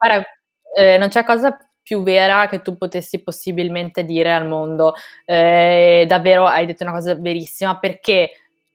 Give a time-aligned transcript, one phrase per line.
[0.00, 0.24] Guarda,
[0.76, 4.94] ehm, non c'è cosa più vera che tu potessi possibilmente dire al mondo.
[5.24, 8.30] Ehm, davvero hai detto una cosa verissima, perché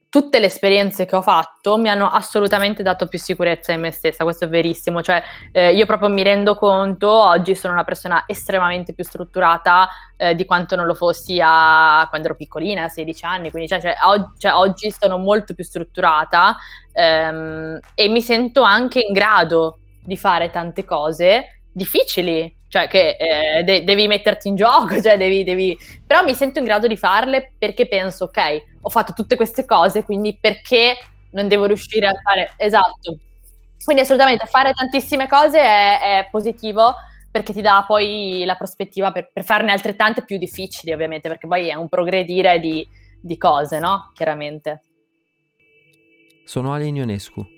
[0.10, 4.24] tutte le esperienze che ho fatto mi hanno assolutamente dato più sicurezza in me stessa,
[4.24, 5.02] questo è verissimo.
[5.04, 5.22] Cioè,
[5.52, 10.46] ehm, io proprio mi rendo conto, oggi sono una persona estremamente più strutturata, ehm, di
[10.46, 14.38] quanto non lo fossi a quando ero piccolina, a 16 anni, quindi cioè, cioè, og
[14.38, 16.58] cioè oggi sono molto più strutturata,
[16.94, 23.64] ehm, e mi sento anche in grado di fare tante cose difficili, cioè che eh,
[23.64, 27.54] de- devi metterti in gioco, cioè devi, devi, però mi sento in grado di farle
[27.58, 30.98] perché penso, ok, ho fatto tutte queste cose, quindi perché
[31.32, 33.18] non devo riuscire a fare, esatto.
[33.84, 36.94] Quindi assolutamente fare tantissime cose è, è positivo
[37.32, 41.70] perché ti dà poi la prospettiva per, per, farne altrettante più difficili, ovviamente, perché poi
[41.70, 42.88] è un progredire di,
[43.22, 44.12] di cose, no?
[44.14, 44.84] Chiaramente.
[46.44, 47.58] Sono Ale Ionescu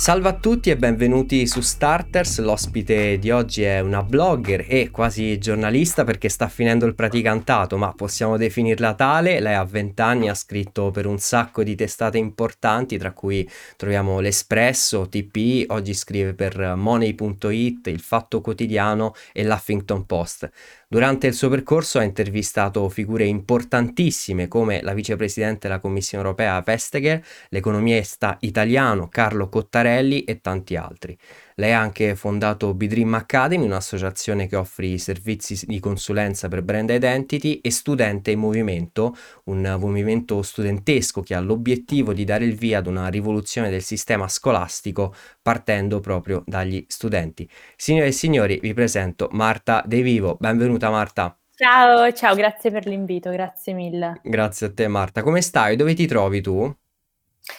[0.00, 2.38] Salve a tutti e benvenuti su Starters.
[2.38, 7.92] L'ospite di oggi è una blogger e quasi giornalista perché sta finendo il praticantato, ma
[7.92, 9.40] possiamo definirla tale.
[9.40, 14.20] Lei ha 20 anni, ha scritto per un sacco di testate importanti, tra cui troviamo
[14.20, 20.50] l'Espresso, TPI, oggi scrive per Money.it, Il Fatto Quotidiano e l'Huffington Post.
[20.92, 27.24] Durante il suo percorso ha intervistato figure importantissime come la vicepresidente della Commissione europea Vestager,
[27.50, 31.16] l'economista italiano Carlo Cottarelli e tanti altri.
[31.56, 37.60] Lei ha anche fondato Bidream Academy, un'associazione che offre servizi di consulenza per brand identity
[37.62, 42.86] e Studente in Movimento, un movimento studentesco che ha l'obiettivo di dare il via ad
[42.86, 47.48] una rivoluzione del sistema scolastico partendo proprio dagli studenti.
[47.76, 50.36] Signore e signori, vi presento Marta De Vivo.
[50.38, 51.34] Benvenuta Marta.
[51.54, 54.20] Ciao, ciao, grazie per l'invito, grazie mille.
[54.22, 55.22] Grazie a te Marta.
[55.22, 55.76] Come stai?
[55.76, 56.74] Dove ti trovi tu?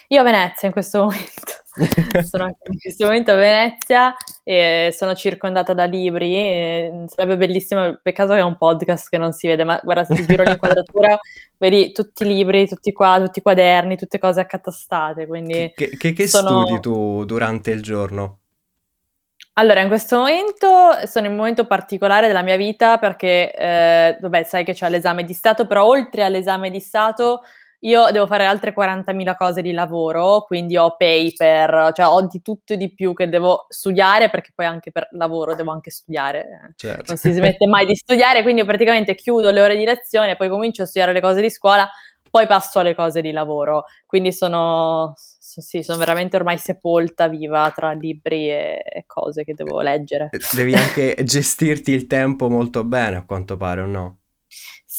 [0.07, 1.60] Io a Venezia in questo momento.
[2.27, 7.05] sono anche in questo momento a Venezia e sono circondata da libri.
[7.07, 10.25] Sarebbe bellissimo, peccato che è un podcast che non si vede, ma guarda, se ti
[10.25, 11.17] giro l'inquadratura,
[11.57, 15.27] vedi tutti i libri, tutti qua, tutti i quaderni, tutte cose accatastate.
[15.27, 16.65] Quindi che, che, che sono...
[16.65, 18.39] studi tu durante il giorno?
[19.55, 20.67] Allora, in questo momento
[21.05, 25.25] sono in un momento particolare della mia vita perché, eh, vabbè, sai che c'è l'esame
[25.25, 27.41] di Stato, però oltre all'esame di Stato
[27.83, 32.73] io devo fare altre 40.000 cose di lavoro, quindi ho paper, cioè ho di tutto
[32.73, 36.73] e di più che devo studiare, perché poi anche per lavoro devo anche studiare.
[36.75, 37.05] Certo.
[37.07, 40.49] Non si smette mai di studiare, quindi io praticamente chiudo le ore di lezione, poi
[40.49, 41.89] comincio a studiare le cose di scuola,
[42.29, 43.85] poi passo alle cose di lavoro.
[44.05, 50.29] Quindi sono, sì, sono veramente ormai sepolta viva tra libri e cose che devo leggere.
[50.53, 54.20] Devi anche gestirti il tempo molto bene, a quanto pare, o no?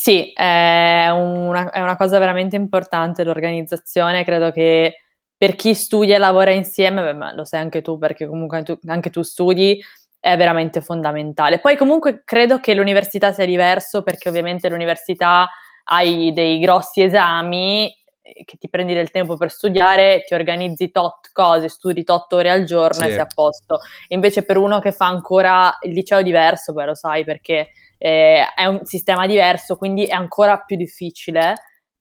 [0.02, 4.96] Sì, è una, è una cosa veramente importante l'organizzazione, credo che
[5.36, 8.76] per chi studia e lavora insieme, beh, ma lo sai anche tu perché comunque tu,
[8.86, 9.80] anche tu studi,
[10.18, 11.60] è veramente fondamentale.
[11.60, 15.48] Poi comunque credo che l'università sia diverso perché ovviamente l'università
[15.84, 17.88] hai dei grossi esami
[18.22, 22.50] eh, che ti prendi del tempo per studiare, ti organizzi tot cose, studi tot ore
[22.50, 23.06] al giorno sì.
[23.06, 23.78] e sei a posto.
[24.08, 27.68] Invece per uno che fa ancora il liceo diverso, beh lo sai perché
[28.04, 31.54] eh, è un sistema diverso, quindi è ancora più difficile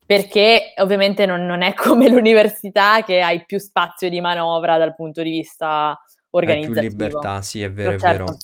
[0.03, 5.21] perché ovviamente non, non, è come l'università che hai più spazio di manovra dal punto
[5.21, 5.95] di vista
[6.31, 6.79] organizzativo.
[6.81, 8.23] Hai più libertà, sì, è vero, Però, è certo.
[8.23, 8.37] vero.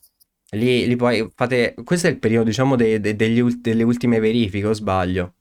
[0.52, 4.68] Lì, lì, poi fate, questo è il periodo, diciamo, de, de, degli, delle ultime verifiche,
[4.68, 5.34] o sbaglio?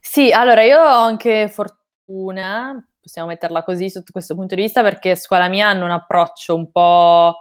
[0.00, 5.16] Sì, allora io ho anche fortuna, possiamo metterla così sotto questo punto di vista, perché
[5.16, 7.36] scuola mia hanno un approccio un po'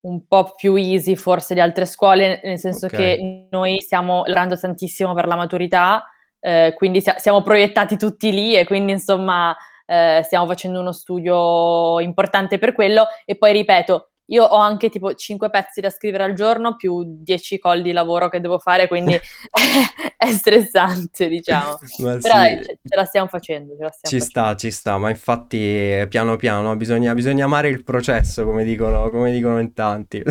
[0.00, 3.16] un po' più easy forse di altre scuole, nel senso okay.
[3.16, 6.04] che noi stiamo lavorando tantissimo per la maturità,
[6.40, 9.56] eh, quindi sia- siamo proiettati tutti lì e quindi insomma
[9.86, 15.14] eh, stiamo facendo uno studio importante per quello e poi ripeto, io ho anche tipo
[15.14, 19.18] 5 pezzi da scrivere al giorno più 10 call di lavoro che devo fare, quindi
[20.16, 21.78] è stressante, diciamo.
[21.98, 22.64] Ma Però sì.
[22.64, 23.74] ce, ce, la stiamo facendo.
[23.78, 24.24] La stiamo ci facendo.
[24.24, 29.32] sta, ci sta, ma infatti piano piano bisogna, bisogna amare il processo, come dicono, come
[29.32, 30.22] dicono in tanti.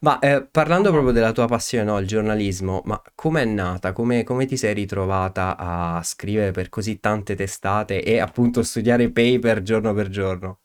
[0.00, 3.92] ma eh, parlando proprio della tua passione, no, il giornalismo, ma com'è nata?
[3.92, 9.62] Come, come ti sei ritrovata a scrivere per così tante testate e appunto studiare paper
[9.62, 10.60] giorno per giorno?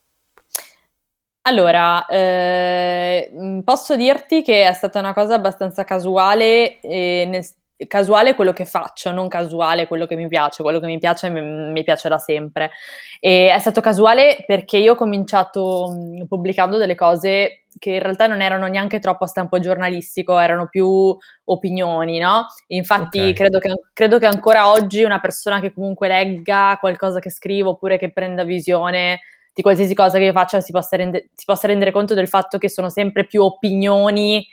[1.45, 7.45] Allora, ehm, posso dirti che è stata una cosa abbastanza casuale, ehm, nel
[7.87, 11.41] casuale quello che faccio, non casuale quello che mi piace, quello che mi piace mi,
[11.41, 12.71] mi piace da sempre.
[13.19, 18.27] E è stato casuale perché io ho cominciato mh, pubblicando delle cose che in realtà
[18.27, 21.13] non erano neanche troppo a stampo giornalistico, erano più
[21.45, 22.45] opinioni, no?
[22.67, 23.33] Infatti okay.
[23.33, 27.97] credo, che, credo che ancora oggi una persona che comunque legga qualcosa che scrivo oppure
[27.97, 29.19] che prenda visione
[29.53, 32.57] di qualsiasi cosa che io faccia si possa, rende, si possa rendere conto del fatto
[32.57, 34.45] che sono sempre più opinioni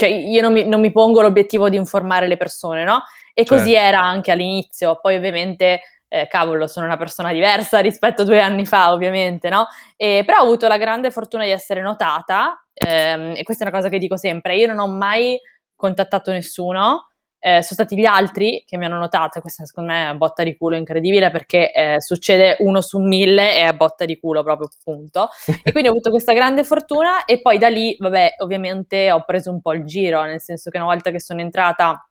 [0.00, 3.02] cioè io non mi, non mi, pongo l'obiettivo di informare le persone, no?
[3.34, 3.56] E certo.
[3.56, 8.40] così era anche all'inizio, poi ovviamente, eh, cavolo, sono una persona diversa rispetto a due
[8.40, 9.66] anni fa, ovviamente, no?
[9.96, 13.76] E, però ho avuto la grande fortuna di essere notata, ehm, e questa è una
[13.76, 15.38] cosa che dico sempre, io non ho mai
[15.76, 17.09] contattato nessuno,
[17.42, 20.42] eh, sono stati gli altri che mi hanno notato, questa secondo me è una botta
[20.42, 24.68] di culo incredibile perché eh, succede uno su mille e è botta di culo proprio
[24.84, 25.30] punto.
[25.62, 29.50] E quindi ho avuto questa grande fortuna e poi da lì, vabbè, ovviamente ho preso
[29.50, 32.06] un po' il giro, nel senso che una volta che sono entrata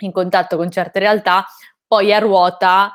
[0.00, 1.46] in contatto con certe realtà,
[1.86, 2.92] poi a ruota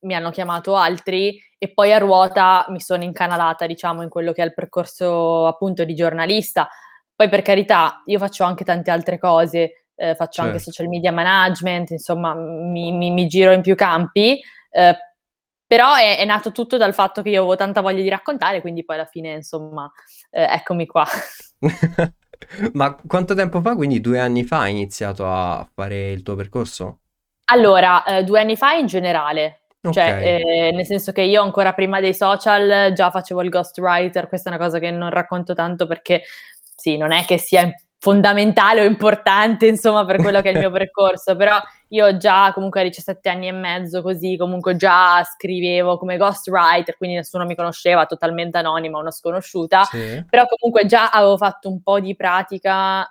[0.00, 4.42] mi hanno chiamato altri e poi a ruota mi sono incanalata, diciamo, in quello che
[4.42, 6.68] è il percorso appunto di giornalista.
[7.14, 10.50] Poi per carità, io faccio anche tante altre cose, eh, faccio certo.
[10.50, 14.96] anche social media management, insomma mi, mi, mi giro in più campi, eh,
[15.66, 18.84] però è, è, nato tutto dal fatto che io avevo tanta voglia di raccontare, quindi
[18.84, 19.90] poi alla fine insomma
[20.30, 21.06] eh, eccomi qua.
[22.74, 26.98] Ma quanto tempo fa, quindi due anni fa, hai iniziato a fare il tuo percorso?
[27.46, 30.42] Allora, eh, due anni fa in generale, cioè, okay.
[30.42, 34.54] eh, nel senso che io ancora prima dei social già facevo il ghostwriter, questa è
[34.54, 36.22] una cosa che non racconto tanto perché
[36.74, 37.70] sì, non è che sia
[38.04, 41.58] fondamentale o importante, insomma, per quello che è il mio percorso, però
[41.88, 47.16] io già comunque a 17 anni e mezzo così, comunque già scrivevo come ghostwriter, quindi
[47.16, 50.22] nessuno mi conosceva, totalmente anonima, una sconosciuta, sì.
[50.28, 53.10] però comunque già avevo fatto un po' di pratica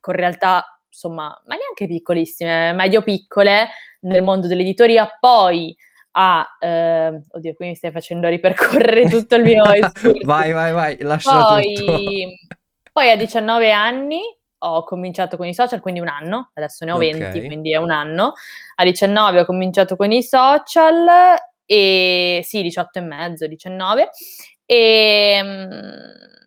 [0.00, 3.68] con realtà, insomma, ma neanche piccolissime, medio-piccole
[4.00, 5.72] nel mondo dell'editoria, poi
[6.14, 9.62] a eh, oddio qui mi stai facendo ripercorrere tutto il mio
[10.24, 11.92] vai vai vai lascia poi, tutto
[12.92, 14.20] poi a 19 anni
[14.64, 17.12] ho cominciato con i social, quindi un anno, adesso ne ho okay.
[17.12, 18.34] 20, quindi è un anno.
[18.76, 24.10] A 19 ho cominciato con i social e sì, 18 e mezzo, 19
[24.64, 25.42] e,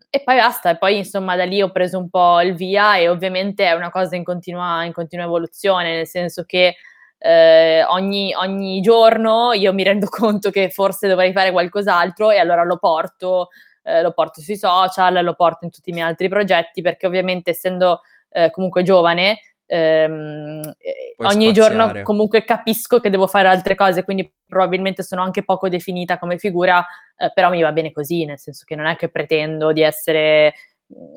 [0.09, 3.09] e poi basta, e poi insomma da lì ho preso un po' il via e
[3.09, 6.75] ovviamente è una cosa in continua, in continua evoluzione, nel senso che
[7.17, 12.63] eh, ogni, ogni giorno io mi rendo conto che forse dovrei fare qualcos'altro e allora
[12.63, 13.49] lo porto
[13.85, 17.51] eh, lo porto sui social, lo porto in tutti i miei altri progetti, perché ovviamente
[17.51, 20.75] essendo eh, comunque giovane, ehm,
[21.17, 21.53] ogni spaziare.
[21.53, 26.37] giorno comunque capisco che devo fare altre cose, quindi probabilmente sono anche poco definita come
[26.37, 26.85] figura,
[27.15, 30.53] eh, però mi va bene così, nel senso che non è che pretendo di essere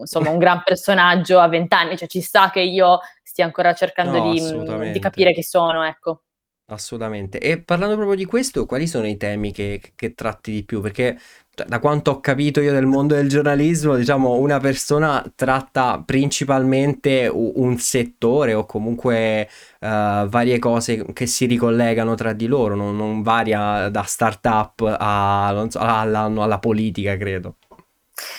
[0.00, 4.32] insomma un gran personaggio a vent'anni, cioè ci sta che io stia ancora cercando no,
[4.32, 6.22] di, di, capire chi sono, ecco.
[6.70, 7.38] Assolutamente.
[7.38, 10.80] E parlando proprio di questo, quali sono i temi che, che tratti di più?
[10.80, 11.18] Perché
[11.66, 17.78] da quanto ho capito io del mondo del giornalismo, diciamo, una persona tratta principalmente un
[17.78, 19.48] settore o comunque
[19.80, 25.66] uh, varie cose che si ricollegano tra di loro, non, non varia da startup a,
[25.68, 27.56] so, alla, alla politica, credo.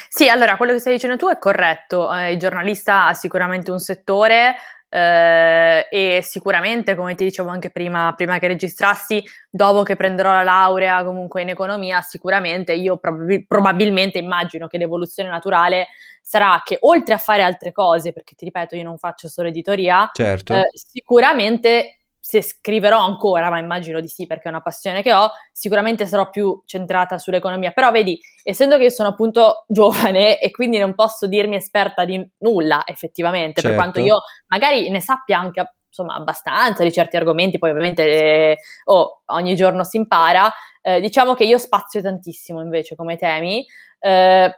[0.09, 2.13] Sì, allora quello che stai dicendo tu è corretto.
[2.13, 4.55] Eh, il giornalista ha sicuramente un settore,
[4.89, 10.43] eh, e sicuramente, come ti dicevo anche prima, prima che registrassi, dopo che prenderò la
[10.43, 15.87] laurea comunque in economia, sicuramente io prob- probabilmente immagino che l'evoluzione naturale
[16.21, 20.09] sarà che oltre a fare altre cose, perché ti ripeto, io non faccio solo editoria,
[20.13, 20.53] certo.
[20.53, 21.98] eh, sicuramente
[22.29, 26.29] se scriverò ancora, ma immagino di sì perché è una passione che ho, sicuramente sarò
[26.29, 27.71] più centrata sull'economia.
[27.71, 32.23] Però vedi, essendo che io sono appunto giovane e quindi non posso dirmi esperta di
[32.41, 33.69] nulla effettivamente, certo.
[33.69, 38.57] per quanto io magari ne sappia anche insomma abbastanza di certi argomenti, poi ovviamente eh,
[38.83, 43.65] oh, ogni giorno si impara, eh, diciamo che io spazio tantissimo invece come temi.
[43.97, 44.53] Eh,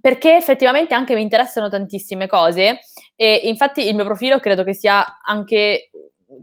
[0.00, 2.80] perché effettivamente anche mi interessano tantissime cose
[3.16, 5.90] e infatti il mio profilo credo che sia anche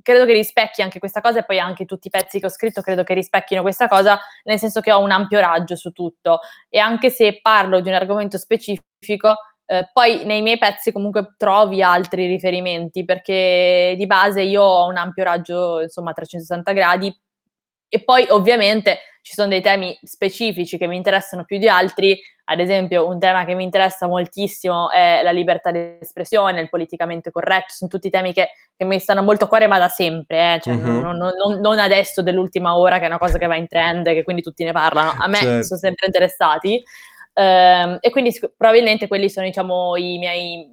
[0.01, 2.81] credo che rispecchi anche questa cosa e poi anche tutti i pezzi che ho scritto
[2.81, 6.39] credo che rispecchino questa cosa, nel senso che ho un ampio raggio su tutto.
[6.69, 9.35] E anche se parlo di un argomento specifico,
[9.65, 14.97] eh, poi nei miei pezzi comunque trovi altri riferimenti perché di base io ho un
[14.97, 17.15] ampio raggio, insomma, a 360 gradi.
[17.87, 22.59] E poi ovviamente ci sono dei temi specifici che mi interessano più di altri, ad
[22.59, 27.73] esempio un tema che mi interessa moltissimo è la libertà di espressione, il politicamente corretto,
[27.73, 30.59] sono tutti temi che, che mi stanno molto a cuore ma da sempre, eh?
[30.59, 30.99] cioè, mm-hmm.
[30.99, 34.23] non, non, non, adesso dell'ultima ora che è una cosa che va in trend, che
[34.23, 35.63] quindi tutti ne parlano, a me certo.
[35.63, 36.83] sono sempre interessati.
[37.35, 40.69] Um, e quindi probabilmente quelli sono diciamo i miei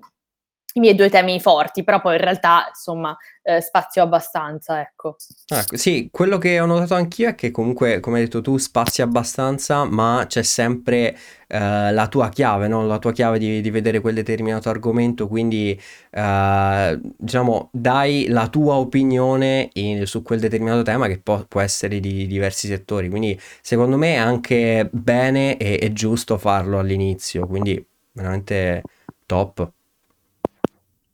[0.74, 5.16] i miei due temi forti, però poi in realtà, insomma, eh, spazio abbastanza, ecco.
[5.48, 9.02] Ah, sì, quello che ho notato anch'io è che comunque, come hai detto tu, spazi
[9.02, 11.16] abbastanza, ma c'è sempre
[11.48, 12.86] eh, la tua chiave, no?
[12.86, 18.74] La tua chiave di, di vedere quel determinato argomento, quindi eh, diciamo, dai la tua
[18.74, 23.96] opinione in, su quel determinato tema che può, può, essere di diversi settori, quindi secondo
[23.96, 28.82] me è anche bene e giusto farlo all'inizio, quindi veramente
[29.26, 29.70] top.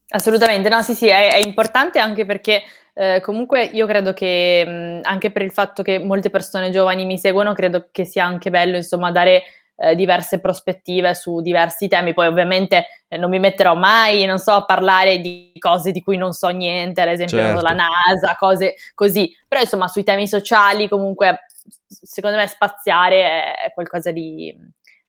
[0.09, 2.63] Assolutamente, no, sì, sì, è, è importante anche perché
[2.95, 7.19] eh, comunque io credo che mh, anche per il fatto che molte persone giovani mi
[7.19, 9.43] seguono, credo che sia anche bello, insomma, dare
[9.77, 12.15] eh, diverse prospettive su diversi temi.
[12.15, 16.17] Poi ovviamente eh, non mi metterò mai, non so, a parlare di cose di cui
[16.17, 17.61] non so niente, ad esempio certo.
[17.61, 19.31] la NASA, cose così.
[19.47, 21.47] Però insomma, sui temi sociali comunque
[21.87, 24.55] secondo me spaziare è qualcosa di,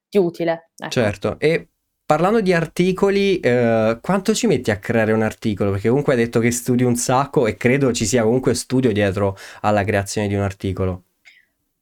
[0.10, 0.72] di utile.
[0.76, 0.90] Ecco.
[0.90, 1.70] Certo, e
[2.08, 5.72] Parlando di articoli, eh, quanto ci metti a creare un articolo?
[5.72, 9.36] Perché comunque hai detto che studi un sacco e credo ci sia comunque studio dietro
[9.60, 11.02] alla creazione di un articolo.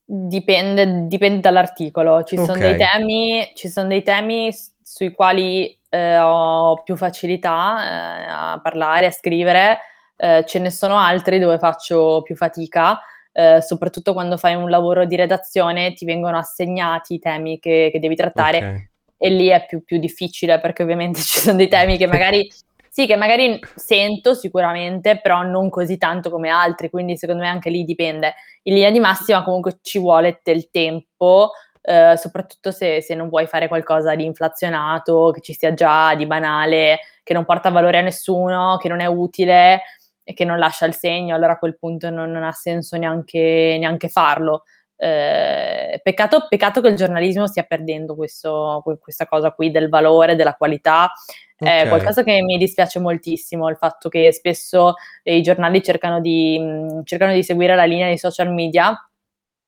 [0.03, 2.23] Dipende, dipende dall'articolo.
[2.23, 2.45] Ci, okay.
[2.47, 4.51] sono dei temi, ci sono dei temi
[4.81, 9.77] sui quali eh, ho più facilità eh, a parlare, a scrivere,
[10.15, 12.99] eh, ce ne sono altri dove faccio più fatica.
[13.31, 17.99] Eh, soprattutto quando fai un lavoro di redazione ti vengono assegnati i temi che, che
[17.99, 21.97] devi trattare okay e lì è più, più difficile perché ovviamente ci sono dei temi
[21.97, 22.49] che magari
[22.95, 27.69] sì, che magari sento sicuramente, però non così tanto come altri, quindi secondo me anche
[27.69, 28.35] lì dipende.
[28.63, 33.47] In linea di massima comunque ci vuole del tempo, eh, soprattutto se, se, non vuoi
[33.47, 38.01] fare qualcosa di inflazionato, che ci sia già di banale, che non porta valore a
[38.01, 39.81] nessuno, che non è utile
[40.23, 43.75] e che non lascia il segno, allora a quel punto non, non ha senso neanche,
[43.77, 44.63] neanche farlo.
[44.97, 50.55] Eh, peccato, peccato, che il giornalismo stia perdendo questo, questa cosa qui del valore, della
[50.55, 51.11] qualità.
[51.57, 51.83] Okay.
[51.83, 57.03] È qualcosa che mi dispiace moltissimo, il fatto che spesso i giornali cercano di, mh,
[57.03, 58.93] cercano di seguire la linea dei social media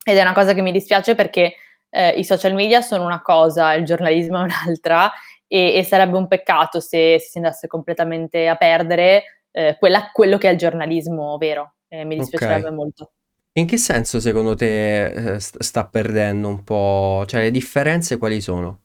[0.03, 1.55] ed è una cosa che mi dispiace perché
[1.89, 5.11] eh, i social media sono una cosa, il giornalismo è un'altra
[5.47, 10.37] e, e sarebbe un peccato se, se, si andasse completamente a perdere eh, quella, quello
[10.37, 11.75] che è il giornalismo vero.
[11.87, 12.75] Eh, mi dispiacerebbe okay.
[12.75, 13.11] molto.
[13.57, 17.23] In che senso secondo te eh, sta perdendo un po'?
[17.25, 18.81] Cioè le differenze quali sono?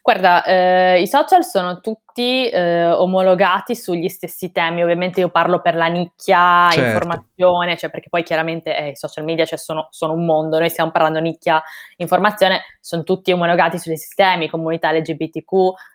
[0.00, 5.74] Guarda, eh, i social sono tutti eh, omologati sugli stessi temi, ovviamente io parlo per
[5.74, 6.86] la nicchia certo.
[6.86, 10.70] informazione, cioè perché poi chiaramente eh, i social media cioè, sono, sono, un mondo, noi
[10.70, 11.60] stiamo parlando nicchia
[11.96, 15.52] informazione, sono tutti omologati sugli stessi temi, comunità LGBTQ,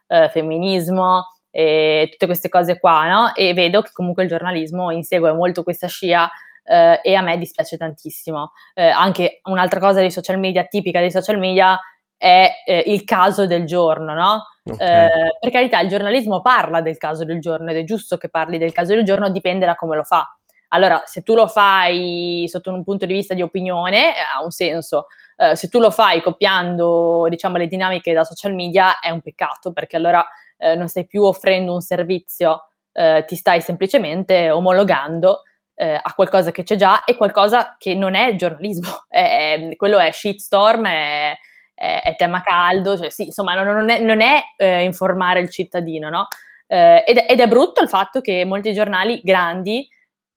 [0.08, 3.34] eh, femminismo, tutte queste cose qua, no?
[3.34, 6.29] E vedo che comunque il giornalismo insegue molto questa scia
[6.68, 8.52] eh, e a me dispiace tantissimo.
[8.74, 11.80] Eh, anche un'altra cosa dei social media, tipica dei social media,
[12.18, 14.44] è eh, il caso del giorno, no?
[14.64, 15.06] Okay.
[15.06, 18.58] Eh, per carità, il giornalismo parla del caso del giorno ed è giusto che parli
[18.58, 20.28] del caso del giorno, dipende da come lo fa.
[20.70, 25.08] Allora, se tu lo fai sotto un punto di vista di opinione, ha un senso.
[25.38, 29.72] Uh, se tu lo fai copiando, diciamo, le dinamiche da social media, è un peccato,
[29.72, 30.26] perché allora
[30.58, 35.44] uh, non stai più offrendo un servizio, uh, ti stai semplicemente omologando
[35.79, 40.12] eh, a qualcosa che c'è già e qualcosa che non è giornalismo, è, quello è
[40.12, 41.38] shitstorm, è,
[41.74, 45.51] è, è tema caldo, cioè, sì, insomma non, non è, non è eh, informare il
[45.51, 46.27] cittadino, no?
[46.65, 49.88] Eh, ed, ed, è brutto il fatto che molti giornali grandi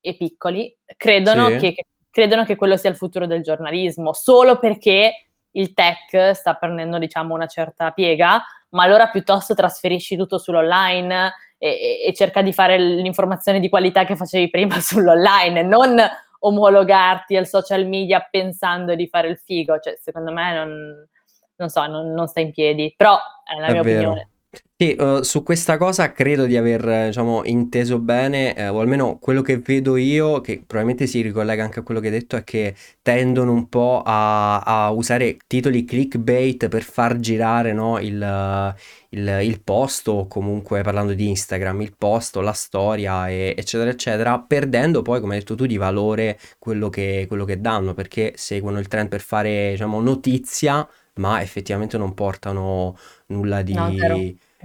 [0.01, 1.57] e piccoli credono, sì.
[1.57, 6.55] che, che, credono che quello sia il futuro del giornalismo, solo perché il tech sta
[6.55, 11.33] prendendo diciamo una certa piega, ma allora piuttosto trasferisci tutto sull'online,
[11.63, 16.01] e, e cerca di fare l'informazione di qualità che facevi prima sull'online, non
[16.41, 21.09] omologarti al social media pensando di fare il figo, cioè secondo me non,
[21.57, 23.99] non so, non, non sta in piedi, però è la è mia vero.
[23.99, 24.31] opinione.
[24.77, 29.43] Sì, uh, su questa cosa credo di aver, diciamo, inteso bene, eh, o almeno quello
[29.43, 32.75] che vedo io, che probabilmente si ricollega anche a quello che hai detto, è che
[33.03, 38.75] tendono un po' a, a usare titoli clickbait per far girare, no, il,
[39.11, 44.41] il, il posto, o comunque parlando di Instagram, il posto, la storia, e, eccetera, eccetera,
[44.41, 48.79] perdendo poi, come hai detto tu, di valore quello che, quello che danno, perché seguono
[48.81, 52.97] il trend per fare, diciamo, notizia, ma effettivamente non portano
[53.31, 53.73] nulla di...
[53.73, 54.17] No, zero.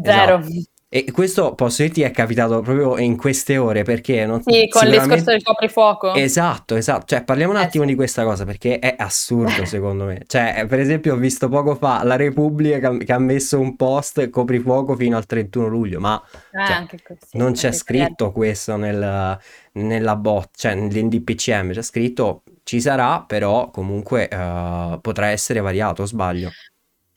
[0.02, 0.38] Zero.
[0.40, 0.74] Esatto.
[0.96, 4.92] E questo posso dirti è capitato proprio in queste ore perché non Sì, con il
[4.92, 6.14] discorso del coprifuoco.
[6.14, 7.04] Esatto, esatto.
[7.08, 7.90] Cioè, parliamo un eh, attimo sì.
[7.90, 10.22] di questa cosa perché è assurdo secondo me.
[10.26, 14.96] Cioè, per esempio, ho visto poco fa la Repubblica che ha messo un post coprifuoco
[14.96, 19.38] fino al 31 luglio, ma eh, cioè, così, non c'è scritto questo nel,
[19.74, 26.52] nella bot, cioè nell'NDPCM, c'è scritto ci sarà, però comunque uh, potrà essere variato, sbaglio.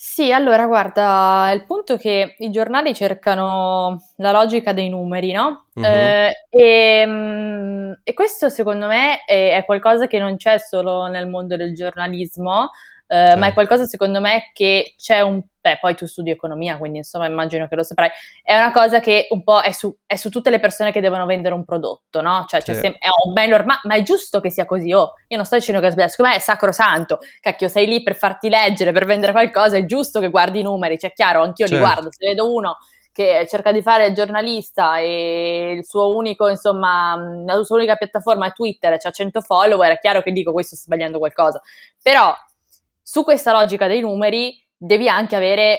[0.01, 5.65] Sì, allora guarda, il punto è che i giornali cercano la logica dei numeri, no,
[5.75, 5.85] Mh-mh.
[5.85, 11.57] ehm, ehm, e questo secondo me è è qualcosa che non c'è solo nel mondo
[11.57, 12.71] del giornalismo,
[13.09, 16.79] ehm, ma è Cer qualcosa secondo me che c'è un beh, poi tu studi economia,
[16.79, 18.11] quindi insomma immagino che lo saprai.
[18.43, 21.27] È una cosa che un po' è su è su tutte le persone che devono
[21.27, 22.75] vendere un prodotto, no, cioè Sì.
[22.75, 25.15] sem è un beh norma ma è giusto che sia così, oh.
[25.29, 27.19] Io non sto dicendo che è sbagliato, secondo me è sacrosanto.
[27.41, 30.99] Cacchio, sei lì per farti leggere, per vendere qualcosa, è giusto che guardi i numeri,
[30.99, 31.87] cioè chiaro, anch'io li Certo.
[31.87, 32.09] guardo.
[32.13, 32.77] Se vedo uno
[33.13, 38.47] che cerca di fare il giornalista e il suo unico, insomma, la sua unica piattaforma
[38.47, 41.61] è Twitter c'ha 100 follower, è chiaro che dico: "Questo sta sbagliando qualcosa".
[42.01, 42.33] Però
[43.11, 45.79] su questa logica dei numeri devi anche avere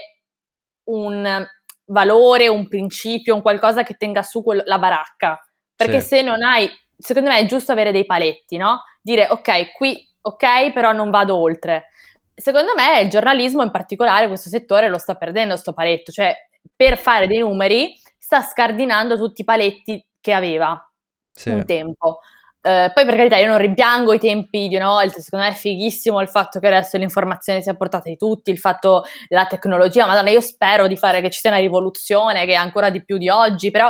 [0.86, 1.45] un
[1.86, 5.39] valore, un principio, un qualcosa che tenga su quel la baracca.
[5.75, 6.07] Perché Sì.
[6.07, 6.67] se non hai
[6.98, 11.38] secondo me è giusto avere dei paletti, no, dire: "Okay, qui okay, però non vado
[11.38, 11.89] oltre".
[12.33, 16.36] Secondo me il giornalismo, in particolare questo settore, lo sta perdendo 'sto paletto, cioè
[16.75, 21.65] per fare dei numeri sta scardinando tutti i paletti che aveva un Sì.
[21.65, 22.21] tempo.
[22.66, 25.56] Ehm, poi per carità io non rimpiango i tempi di una volta, secondo me è
[25.56, 30.30] fighissimo il fatto che adesso l'informazione sia portata di tutti, il fatto la tecnologia, madonna
[30.30, 33.30] io spero di fare che ci sia una rivoluzione, che è ancora di più di
[33.30, 33.89] oggi, però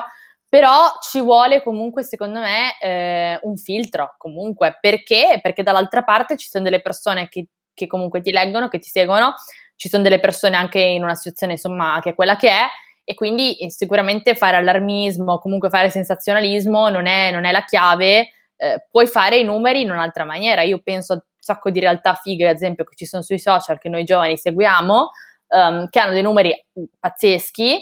[0.51, 4.77] però ci vuole comunque secondo me, ehm, un filtro comunque.
[4.81, 5.39] Perché?
[5.43, 7.47] Perché dall'altra parte ci son delle persone che
[7.79, 9.35] che comunque ti leggono, che ti seguono,
[9.77, 12.65] ci son delle persone anche in una situazione insomma che è quella che è,
[13.05, 18.31] e quindi, ehm, sicuramente fare allarmismo, comunque fare sensazionalismo non è non è la chiave,
[18.59, 20.61] ehm, puoi fare i numeri in un'altra maniera.
[20.63, 23.79] Io penso a un sacco di realtà fighe, ad esempio, che ci son sui social
[23.79, 25.09] che noi giovani seguiamo,
[25.47, 26.53] uhm, che hanno dei numeri,
[26.99, 27.79] pazzeschi,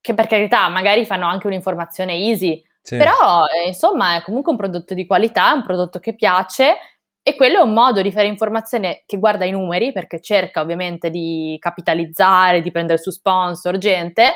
[0.00, 2.96] che per carità magari fanno anche un'informazione easy, Sì.
[2.96, 6.76] però, ehm, insomma è comunque un prodotto di qualità, un prodotto che piace
[7.22, 11.08] e quello è un modo di fare informazione che guarda i numeri, perché cerca ovviamente
[11.10, 14.32] di capitalizzare, di prendere su sponsor, gente,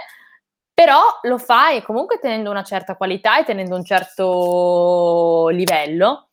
[0.77, 6.29] però lo fai comunque tenendo una certa qualità e tenendo un certo livello,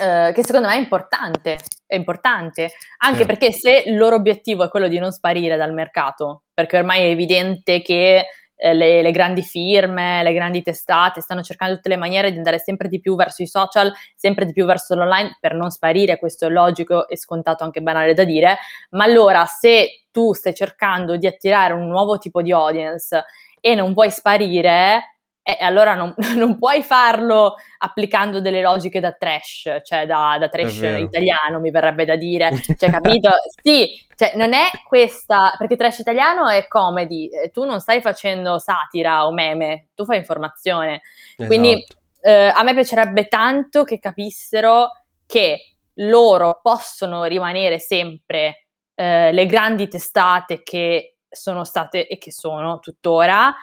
[0.00, 2.70] uhm, che secondo me è importante, è importante.
[2.98, 3.26] Anche Sì.
[3.26, 7.06] perché se il loro obiettivo è quello di non sparire dal mercato, perché ormai è
[7.10, 12.30] evidente che, ehm, le le grandi firme, le grandi testate stanno cercando tutte le maniere
[12.30, 15.70] di andare sempre di più verso i social, sempre di più verso l'online per non
[15.72, 18.56] sparire, questo è logico e scontato, anche banale da dire,
[18.90, 23.24] ma allora se tu stai cercando di attirare un nuovo tipo di audience
[23.60, 29.80] e non vuoi sparire, eh, allora non non puoi farlo applicando delle logiche da trash,
[29.82, 33.30] cioè da da trash italiano mi verrebbe da dire, cioè capito?
[33.62, 38.58] Sì, cioè non è questa perché trash italiano è comedy, ehm, tu non stai facendo
[38.58, 41.02] satira o meme, tu fai informazione.
[41.36, 41.96] Quindi, Esatto.
[42.22, 44.90] uhm, a me piacerebbe tanto che capissero
[45.24, 52.78] che loro possono rimanere sempre, ehm, le grandi testate che sono state e che sono
[52.80, 53.54] tuttora,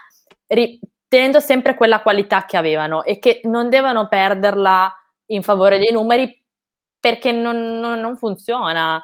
[0.48, 4.94] ri tenendo sempre quella qualità che avevano e che non devono perderla
[5.28, 6.44] in favore dei numeri
[7.00, 9.02] perché non non non funziona,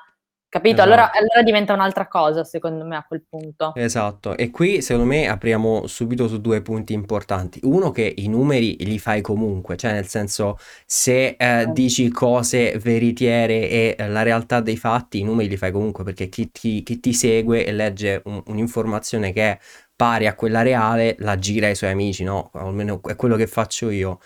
[0.51, 0.81] capito?
[0.81, 1.17] Allora Esatto.
[1.19, 3.79] allora diventa un'altra cosa secondo me a quel punto.
[3.79, 4.35] Esatto.
[4.35, 7.61] E qui secondo me apriamo subito su 2 punti importanti.
[7.63, 11.71] Uno che i numeri li fai comunque, cioè nel senso se, Mh.
[11.71, 16.51] dici cose veritiere e la realtà dei fatti, i numeri li fai comunque perché chi
[16.51, 19.59] ti chi ti segue e legge un un'informazione che è
[19.95, 23.89] pari a quella reale la gira ai suoi amici, no, almeno è quello che faccio
[23.89, 24.19] io.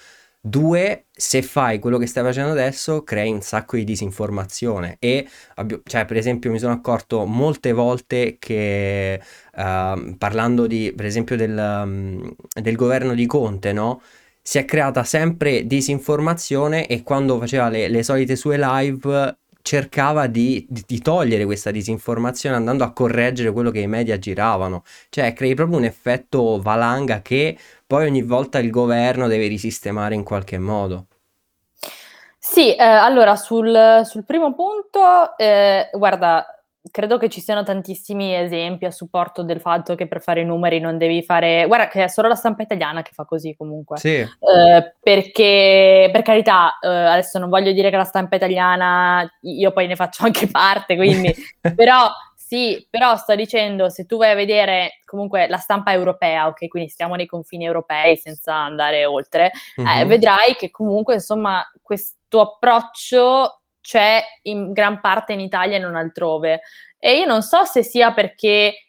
[0.48, 5.28] 2, se fai quello che stai facendo adesso crei un sacco di disinformazione e
[5.86, 9.20] cioè per esempio mi sono accorto molte volte che,
[9.58, 14.02] uhm, parlando di per esempio del mhmm, del governo di Conte, no,
[14.42, 20.68] si è creata sempre disinformazione e quando faceva le le solite sue live cercava di
[20.70, 24.84] di togliere questa disinformazione andando a correggere quello che i media giravano.
[25.10, 30.24] Cioè crei proprio un effetto valanga che poi ogni volta il governo deve risistemare in
[30.24, 31.08] qualche modo.
[32.38, 36.55] Sì, ehm, allora sul sul primo punto, ehm, guarda,
[36.92, 40.80] credo che ci siano tantissimi esempi a supporto del fatto che per fare i numeri
[40.80, 43.98] non devi fare guarda che è solo la stampa italiana che fa così comunque.
[43.98, 44.20] Sì.
[44.20, 49.88] Uhm, perché per carità, uhm, adesso non voglio dire che la stampa italiana io poi
[49.88, 51.34] ne faccio anche parte, quindi
[51.76, 56.68] però sì, però sto dicendo se tu vai a vedere comunque la stampa europea, okay,
[56.68, 60.06] quindi stiamo nei confini europei senza andare oltre, eh, Mh-mh.
[60.08, 66.62] vedrai che comunque insomma questo approccio c'è in gran parte in Italia e non altrove.
[66.98, 68.80] E io non so se sia perché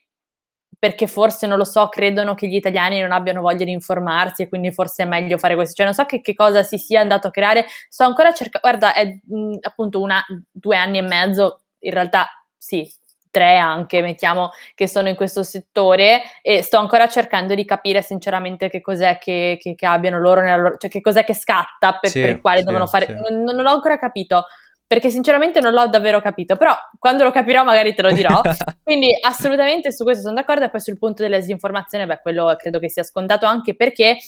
[0.79, 4.49] perché forse, non lo so, credono che gli italiani non abbiano voglia di informarsi e
[4.49, 5.75] quindi forse è meglio fare questo.
[5.75, 7.67] Cioè non so che che cosa si sia andato a creare.
[7.89, 12.29] Sto ancora cerca guarda è, mhmm, appunto 1 a 2 anni e mezzo, in realtà
[12.57, 12.91] sì,
[13.31, 18.71] tre anche, mettiamo, che sono in questo settore e sto ancora cercando di capire sinceramente
[18.71, 22.21] che cos'è che, che, che abbiano loro, loro, cioè che cos'è che scatta per, sì,
[22.21, 23.13] per il quale sì, devono fare, sì.
[23.13, 24.47] non, non l'ho ancora capito
[24.87, 28.41] perché sinceramente non l'ho davvero capito, però quando lo capirò magari te lo dirò.
[28.85, 32.79] Quindi assolutamente su questo sono d'accordo e poi sul punto della disinformazione, beh, quello credo
[32.79, 34.19] che sia scontato anche perché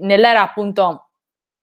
[0.00, 1.08] nell'era appunto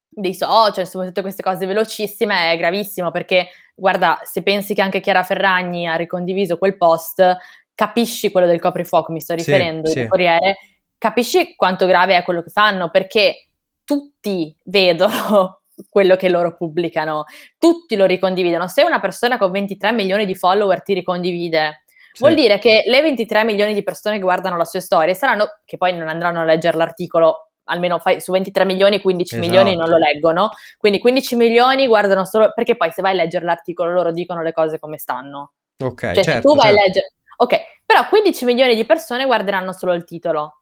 [0.08, 5.00] dei social, su tutte queste cose velocissime, è gravissimo perché, guarda, se pensi che anche
[5.00, 7.38] Chiara Ferragni ha ricondiviso quel post,
[7.74, 10.10] capisci quello del coprifuoco, mi sto riferendo, sì, il sì.
[10.10, 10.58] Corriere,
[10.98, 13.48] capisci quanto grave è quello che fanno, perché
[13.84, 17.26] tutti vedono quello che loro pubblicano,
[17.58, 18.68] tutti lo ricondividono.
[18.68, 22.24] Se una persona con 23 milioni di follower ti ricondivide, sì.
[22.24, 25.78] vuol dire che le 23 milioni di persone che guardano la sua storia saranno, che
[25.78, 29.50] poi non andranno a leggere l'articolo almeno fai, su 23 milioni, 15 esatto.
[29.50, 30.50] milioni non lo leggono.
[30.78, 34.52] Quindi 15 milioni guardano solo perché poi se vai a leggere l'articolo loro dicono le
[34.52, 35.54] cose come stanno.
[35.82, 36.80] Ok, cioè, certo, tu vai certo.
[36.80, 40.61] a leggere Ok, però 15 milioni di persone guarderanno solo il titolo.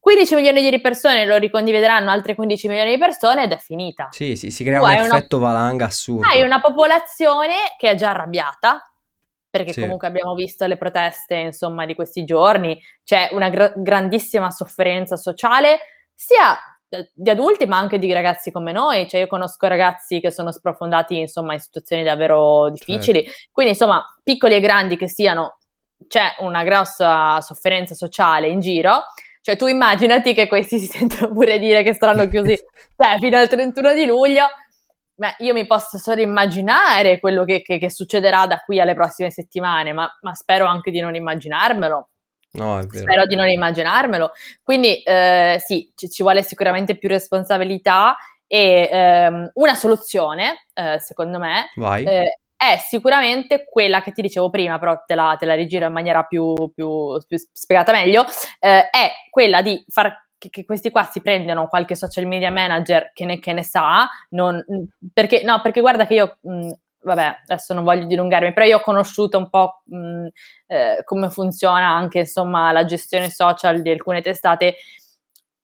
[0.00, 4.08] 15 milioni di persone lo ricondivideranno, altre 15 milioni di persone ed è finita.
[4.10, 5.52] Sì, sì, si crea tu un effetto una...
[5.52, 6.26] valanga assurdo.
[6.26, 8.90] Hai una popolazione che è già arrabbiata,
[9.50, 9.80] perché sì.
[9.80, 15.80] comunque abbiamo visto le proteste, insomma, di questi giorni, c'è una gr- grandissima sofferenza sociale,
[16.14, 16.58] sia
[17.12, 21.18] di adulti ma anche di ragazzi come noi, cioè io conosco ragazzi che sono sprofondati
[21.18, 23.38] insomma in situazioni davvero difficili, certo.
[23.52, 25.58] quindi insomma piccoli e grandi che siano,
[26.08, 29.04] c'è una grossa sofferenza sociale in giro,
[29.40, 32.58] cioè tu immaginati che questi si sentono pure dire che saranno chiusi
[32.96, 34.46] cioè, fino al 31 di luglio,
[35.20, 39.30] Beh, io mi posso solo immaginare quello che, che, che succederà da qui alle prossime
[39.30, 42.08] settimane, ma, ma spero anche di non immaginarmelo.
[42.52, 44.32] No, Spero di non immaginarmelo.
[44.62, 51.38] Quindi eh, sì, ci, ci, vuole sicuramente più responsabilità e ehm, una soluzione, eh, secondo
[51.38, 55.86] me, eh, è sicuramente quella che ti dicevo prima, però te la, te la rigiro
[55.86, 58.26] in maniera più, più, più spiegata meglio,
[58.58, 63.12] eh, è quella di far che, che, questi qua si prendono qualche social media manager
[63.14, 64.62] che ne, che ne sa, non,
[65.10, 66.70] perché, no, perché guarda che io mh,
[67.02, 70.26] vabbè, adesso non voglio dilungarmi, però io ho conosciuto un po' mh,
[70.66, 74.76] eh, come funziona anche insomma la gestione social di alcune testate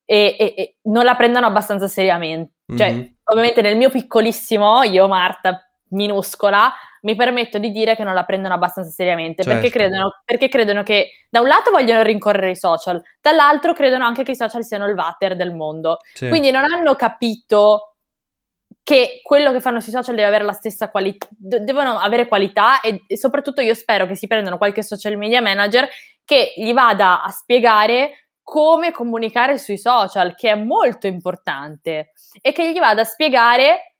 [0.03, 2.53] e, e, e non la prendono abbastanza seriamente.
[2.75, 3.05] Cioè, mm-hmm.
[3.25, 8.53] ovviamente nel mio piccolissimo, io Marta minuscola, mi permetto di dire che non la prendono
[8.53, 9.59] abbastanza seriamente certo.
[9.59, 14.23] perché, credono, perché credono che da un lato vogliono rincorrere i social, dall'altro credono anche
[14.23, 15.99] che i social siano il water del mondo.
[16.13, 16.27] Sì.
[16.27, 17.93] Quindi non hanno capito
[18.83, 23.03] che quello che fanno sui social deve avere la stessa qualità, devono avere qualità e,
[23.05, 25.89] e, soprattutto io spero che si prendano qualche social media manager
[26.23, 32.71] che gli vada a spiegare come comunicare sui social, che è molto importante, e che
[32.71, 33.96] gli vada a spiegare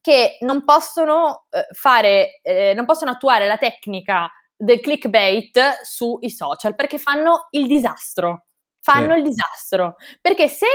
[0.00, 6.74] che non possono eh, fare, eh, non possono attuare la tecnica del clickbait sui social
[6.74, 8.46] perché fanno il disastro.
[8.80, 9.18] Fanno sì.
[9.18, 9.96] il disastro.
[10.20, 10.66] Perché se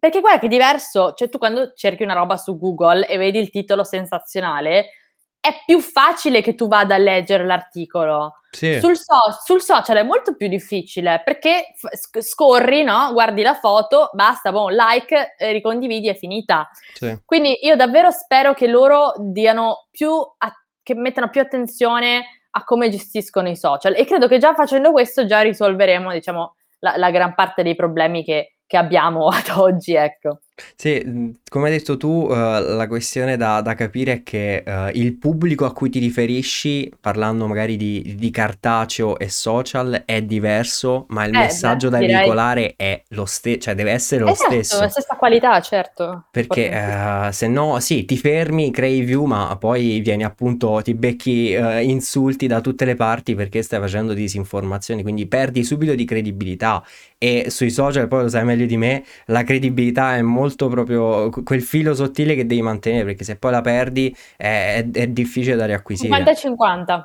[0.00, 3.38] perché guarda che è diverso, cioè tu quando cerchi una roba su Google e vedi
[3.38, 4.92] il titolo sensazionale,
[5.40, 8.40] è più facile che tu vada a leggere l'articolo.
[8.50, 8.78] Sì.
[8.78, 13.10] Sul, so- sul, social è molto più difficile perché f- scorri, no?
[13.12, 16.68] guardi la foto, basta, boh, like, eh, ricondividi, è finita.
[16.92, 17.16] Sì.
[17.24, 22.90] Quindi io davvero spero che loro diano più, a- che mettano più attenzione a come
[22.90, 27.34] gestiscono i social e credo che già facendo questo già risolveremo, diciamo, la, la gran
[27.34, 30.40] parte dei problemi che, che abbiamo ad oggi, ecco.
[30.76, 34.96] Sì, mhmm, come hai detto tu, uh, la questione da, da capire è che uh,
[34.96, 41.06] il pubblico a cui ti riferisci, parlando magari di, di cartaceo e social, è diverso,
[41.08, 42.16] ma il eh, messaggio beh, da direi...
[42.16, 44.80] veicolare è lo stesso, cioè deve essere lo esatto, stesso.
[44.80, 46.26] la stessa qualità, certo.
[46.30, 51.58] Perché uh, se no, sì, ti fermi, crei view, ma poi vieni appunto, ti becchi
[51.82, 56.84] insulti da tutte le parti perché stai facendo disinformazioni, quindi perdi subito di credibilità.
[57.18, 61.30] E sui social, poi lo sai meglio di me, la credibilità è molto molto proprio
[61.30, 65.56] quel filo sottile che devi mantenere perché se poi la perdi è, è, è difficile
[65.56, 66.22] da riacquisire.
[66.22, 67.04] 50-50.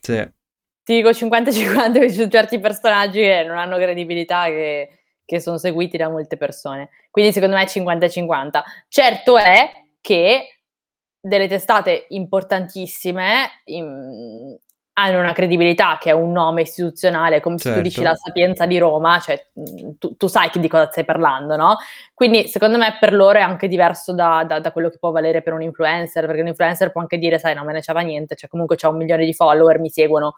[0.00, 0.30] Sì.
[0.84, 6.10] Ti dico 50-50 su certi personaggi che non hanno credibilità, che, che sono seguiti da
[6.10, 6.90] molte persone.
[7.10, 8.62] Quindi secondo me è 50-50.
[8.88, 9.70] Certo è
[10.00, 10.58] che
[11.18, 14.54] delle testate importantissime in,
[14.94, 17.70] hanno una credibilità che è un nome istituzionale, come certo.
[17.70, 18.26] se tu dici la certo.
[18.26, 19.44] Sapienza di Roma, cioè
[19.98, 21.76] tu, tu, sai di cosa stai parlando, no?
[22.14, 25.42] Quindi secondo me per loro è anche diverso da, da, da, quello che può valere
[25.42, 28.36] per un influencer, perché un influencer può anche dire, sai, non me ne c'ava niente,
[28.36, 30.34] cioè comunque c'è un milione di follower, mi seguono.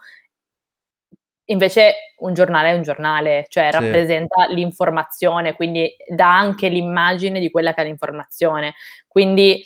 [1.48, 3.78] Invece un giornale è un giornale, cioè sì.
[3.78, 8.74] rappresenta l'informazione, quindi dà anche l'immagine di quella che è l'informazione.
[9.06, 9.62] Quindi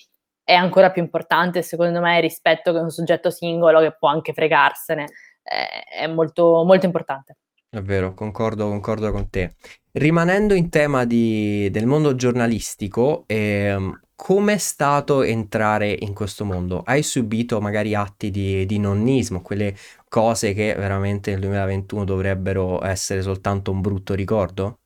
[0.51, 5.07] è ancora più importante secondo me rispetto a un soggetto singolo che può anche fregarsene.
[5.43, 7.37] è molto, molto importante.
[7.69, 9.55] È vero, concordo, concordo con te.
[9.93, 16.83] Rimanendo in tema di, del mondo giornalistico, ehm, come è stato entrare in questo mondo?
[16.85, 19.75] Hai subito magari atti di, di nonnismo, quelle
[20.09, 24.81] cose che veramente nel 2021 dovrebbero essere soltanto un brutto ricordo?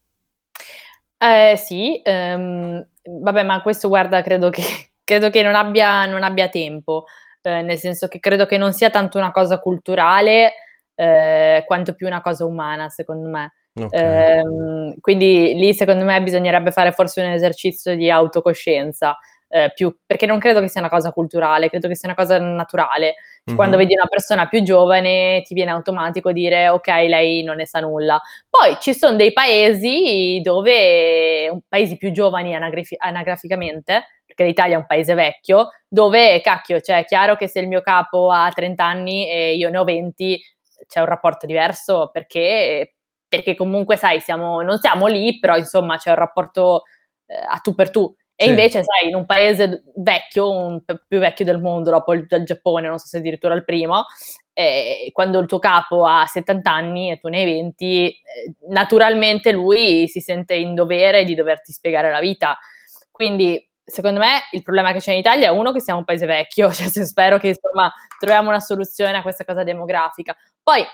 [1.17, 2.87] Eh, sì, ehm,
[3.23, 4.63] vabbè, ma questo guarda, credo che,
[5.05, 7.05] credo che non, abbia, non abbia tempo,
[7.43, 10.55] eh, nel senso che credo che non sia tanto una cosa culturale
[10.95, 13.53] eh, quanto più una cosa umana, secondo me.
[13.77, 14.39] Okay.
[14.39, 20.27] Eh, quindi lì secondo me bisognerebbe fare forse un esercizio di autocoscienza, eh, più, perché
[20.27, 23.15] non credo che sia una cosa culturale, credo che sia una cosa naturale.
[23.47, 23.57] Mm-hmm.
[23.57, 27.81] Quando vedi una persona più giovane ti viene automatico dire ok, lei non ne sa
[27.81, 28.21] nulla.
[28.49, 34.87] Poi ci sono dei paesi dove, paesi più giovani anagrafi- anagraficamente, perché l'Italia è un
[34.87, 39.31] paese vecchio, dove cacchio, cioè è chiaro che se il mio capo ha 30 anni
[39.31, 40.43] e io ne ho 20,
[40.87, 42.97] c'è un rapporto diverso perché,
[43.29, 46.83] perché comunque, sai, siamo, non siamo lì, però insomma c'è un rapporto
[47.27, 48.13] eh, a tu per tu.
[48.37, 48.51] E sì.
[48.51, 52.89] invece, sai, in un paese vecchio, un più vecchio del mondo, dopo il, il Giappone,
[52.89, 54.07] non so se addirittura il primo,
[54.53, 58.17] eh, quando il tuo capo ha 70 anni e tu ne hai 20, eh,
[58.69, 62.59] naturalmente lui si sente in dovere di doverti spiegare la vita.
[63.13, 66.27] Quindi, secondo me, il problema che c'è in Italia è uno che siamo un paese
[66.27, 70.37] vecchio, cioè spero che insomma troviamo una soluzione a questa cosa demografica.
[70.63, 70.85] Poi,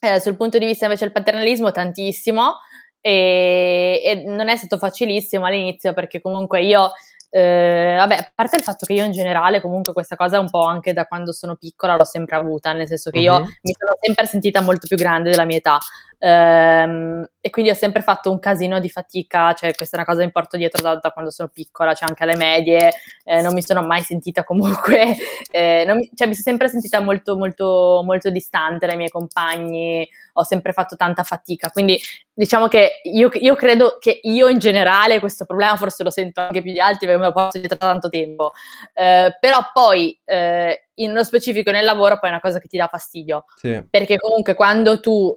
[0.00, 2.58] eh, sul punto di vista invece del paternalismo, tantissimo,
[3.00, 6.92] e, e non è stato facilissimo all'inizio perché comunque io
[7.34, 10.64] eh, vabbè, a parte il fatto che io in generale comunque questa cosa un po'
[10.64, 13.48] anche da quando sono piccola l'ho sempre avuta, nel senso che io uh-huh.
[13.62, 15.78] mi sono sempre sentita molto più grande della mia età
[16.24, 20.20] ehm, e quindi ho sempre fatto un casino di fatica, cioè questa è una cosa
[20.20, 22.92] che mi porto dietro da, da quando sono piccola, cioè anche alle medie
[23.24, 25.16] eh, non mi sono mai sentita comunque,
[25.50, 30.44] eh, mi, cioè mi sono sempre sentita molto molto molto distante dai miei compagni, ho
[30.44, 32.00] sempre fatto tanta fatica, quindi
[32.32, 36.62] diciamo che io, io credo che io in generale questo problema forse lo sento anche
[36.62, 38.52] più di altri perché me lo porto dietro da tanto tempo,
[38.94, 42.86] eh, però poi eh, nello specifico nel lavoro poi è una cosa che ti dà
[42.86, 43.84] fastidio, sì.
[43.90, 45.36] perché comunque quando tu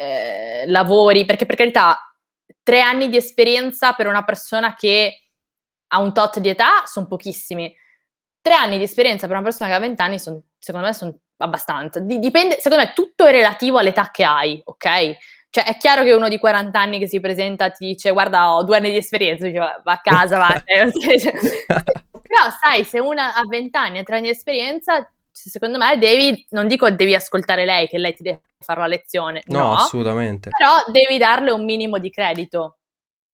[0.00, 1.98] eh, lavori, perché per carità
[2.62, 5.22] tre anni di esperienza per una persona che
[5.88, 7.74] ha un tot di età sono pochissimi,
[8.40, 11.18] tre anni di esperienza per una persona che ha 20 anni sono, secondo me sono
[11.38, 15.16] abbastanza, dipende, secondo me tutto è relativo all'età che hai, ok?
[15.50, 18.62] Cioè, è chiaro che uno di 40 anni che si presenta ti dice guarda ho
[18.62, 20.62] due anni di esperienza, dice va a casa, va.
[22.22, 25.10] Però sai, se una ha 20 anni e 3 anni di esperienza,
[25.48, 29.42] secondo me devi, non dico devi ascoltare lei, che lei ti deve fare la lezione,
[29.46, 30.50] no, no assolutamente.
[30.50, 32.78] Però devi darle un minimo di credito.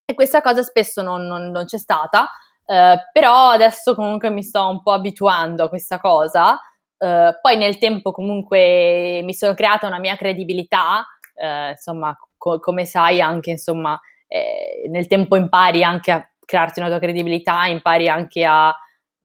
[0.04, 2.28] E questa cosa spesso non, non, non c'è stata,
[2.66, 6.60] eh, però adesso comunque mi sto un po' abituando a questa cosa.
[6.98, 12.84] Eh, poi nel tempo comunque mi sono creata una mia credibilità eh, insomma, co- come
[12.84, 18.44] sai anche, insomma, eh, nel tempo impari anche a crearti una tua credibilità, impari anche
[18.44, 18.74] a,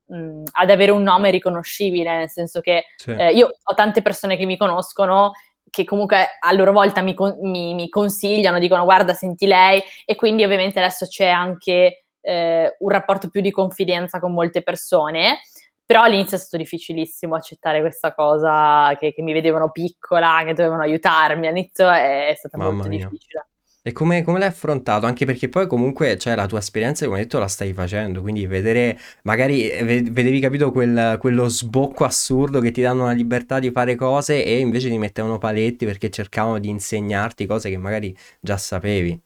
[0.10, 3.12] mh, ad avere un nome riconoscibile, nel senso che sì.
[3.12, 5.32] eh, io ho tante persone che mi conoscono
[5.72, 10.44] che comunque a loro volta mi, mi, mi, consigliano, dicono guarda, senti lei e quindi
[10.44, 15.42] ovviamente adesso c'è anche eh, un rapporto più di confidenza con molte persone
[15.90, 20.84] però all'inizio è stato difficilissimo accettare questa cosa, che, che mi vedevano piccola, che dovevano
[20.84, 21.48] aiutarmi.
[21.48, 23.08] All'inizio è, è stata Mamma molto mia.
[23.08, 23.49] difficile.
[23.82, 25.06] E come, come, l'hai affrontato?
[25.06, 28.46] Anche perché poi comunque, cioè, la tua esperienza, come hai detto, la stai facendo, quindi
[28.46, 33.96] vedere, magari vedevi capito quel, quello sbocco assurdo che ti danno la libertà di fare
[33.96, 39.20] cose e invece ti mettevano paletti perché cercavano di insegnarti cose che magari già sapevi.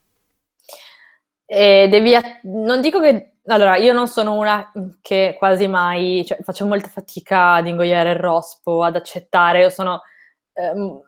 [1.46, 2.14] E devi,
[2.44, 7.56] non dico che allora, io non sono una che quasi mai, cioè, faccio molta fatica
[7.56, 10.02] ad ingoiare il rospo, ad accettare, io sono,
[10.54, 11.02] ehm,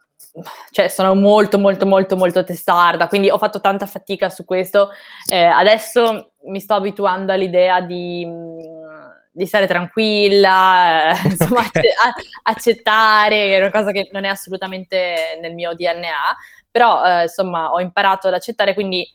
[0.71, 4.89] cioè, sono molto, molto, molto, molto testarda, quindi ho fatto tanta fatica su questo.
[5.29, 8.27] Eh, adesso mi sto abituando all'idea di,
[9.31, 11.83] di stare tranquilla, eh, insomma, okay.
[12.43, 16.35] accettare, è una cosa che non è assolutamente nel mio DNA,
[16.69, 19.07] però, eh, insomma, ho imparato ad accettare, quindi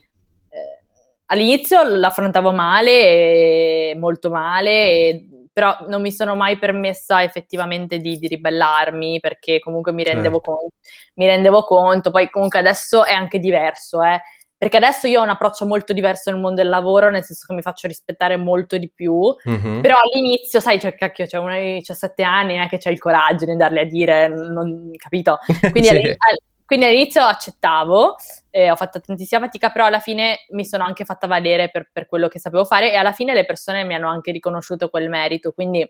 [1.31, 8.27] all'inizio l'affrontavo male, molto male, e, però non mi sono mai permessa effettivamente di, di
[8.27, 10.51] ribellarmi perché comunque mi rendevo, certo.
[10.51, 10.75] conto,
[11.15, 14.21] mi rendevo, conto, poi comunque adesso è anche diverso, eh,
[14.57, 17.53] perché adesso io ho un approccio molto diverso nel mondo del lavoro, nel senso che
[17.53, 19.81] mi faccio rispettare molto di più, mm-hmm.
[19.81, 22.99] però all'inizio, sai, cioè, cacchio, c'è una di 17 anni, non è che c'è il
[22.99, 25.39] coraggio di andarle a dire, non, capito?
[25.71, 25.95] Quindi sì.
[25.95, 28.15] all- quindi all'inizio accettavo,
[28.51, 32.05] eh, ho fatto tantissima fatica, però alla fine mi sono anche fatta valere per, per,
[32.05, 35.51] quello che sapevo fare e alla fine le persone mi hanno anche riconosciuto quel merito.
[35.53, 35.89] Quindi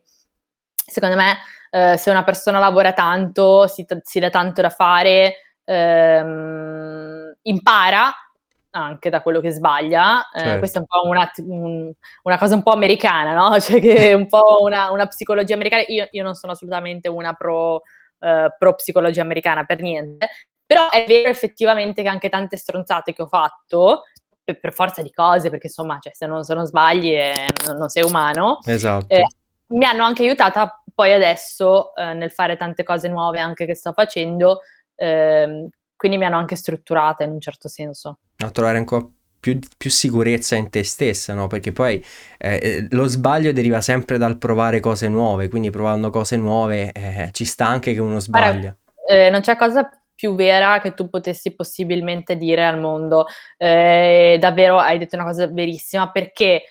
[0.86, 1.38] secondo me,
[1.72, 8.14] eh, se una persona lavora tanto, si, si dà tanto da fare, ehm, impara
[8.72, 10.30] anche da quello che sbaglia.
[10.32, 10.60] Eh, certo.
[10.60, 11.92] Questa è un po' una, un,
[12.24, 13.60] una, cosa un po' americana, no?
[13.60, 15.84] Cioè che è un po' una, una psicologia americana.
[15.88, 17.82] Io, io, non sono assolutamente una pro,
[18.20, 20.30] eh, pro psicologia americana per niente,
[20.72, 24.04] però è vero effettivamente che anche tante stronzate che ho fatto,
[24.42, 27.34] per, per forza di cose, perché insomma, cioè, se, non, se, non, sbagli eh,
[27.66, 29.14] non, non, sei umano, esatto.
[29.14, 29.26] eh,
[29.68, 33.92] mi hanno anche aiutata poi adesso eh, nel fare tante cose nuove anche che sto
[33.92, 34.62] facendo,
[34.96, 38.20] ehm, quindi mi hanno anche strutturata in un certo senso.
[38.38, 39.06] A trovare ancora
[39.42, 41.48] più, più, sicurezza in te stessa, no?
[41.48, 42.02] Perché poi
[42.38, 47.28] eh, eh, lo sbaglio deriva sempre dal provare cose nuove, quindi provando cose nuove eh,
[47.34, 48.52] ci sta anche che uno sbaglia.
[48.52, 49.90] Guarda, eh, non c'è cosa
[50.22, 53.26] più vera che tu potessi possibilmente dire al mondo.
[53.58, 56.66] Eh, davvero hai detto una cosa verissima perché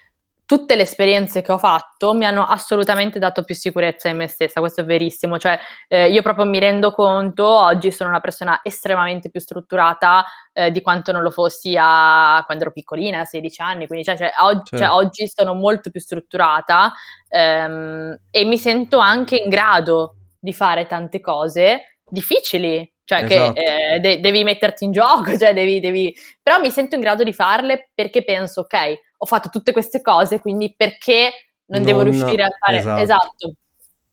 [0.47, 4.61] tutte le esperienze che ho fatto mi hanno assolutamente dato più sicurezza in me stessa,
[4.61, 5.59] questo è verissimo, cioè
[5.89, 10.81] eh, io proprio mi rendo conto, oggi sono una persona estremamente più strutturata eh, di
[10.81, 14.71] quanto non lo fossi a, quando ero piccolina, a 16 anni, quindi cioè, cioè, oggi,
[14.71, 14.95] cioè, certo.
[14.95, 16.93] oggi, sono molto più strutturata
[17.29, 23.53] ehm, e mi sento anche in grado di fare tante cose difficili, cioè esatto.
[23.55, 26.15] che eh, de- devi metterti in gioco, cioè devi, devi...
[26.41, 30.39] però mi sento in grado di farle perché penso, ok, ho fatto tutte queste cose,
[30.39, 31.33] quindi perché
[31.67, 32.79] non, non devo riuscire a fare...
[32.79, 33.03] Esatto.
[33.03, 33.53] esatto.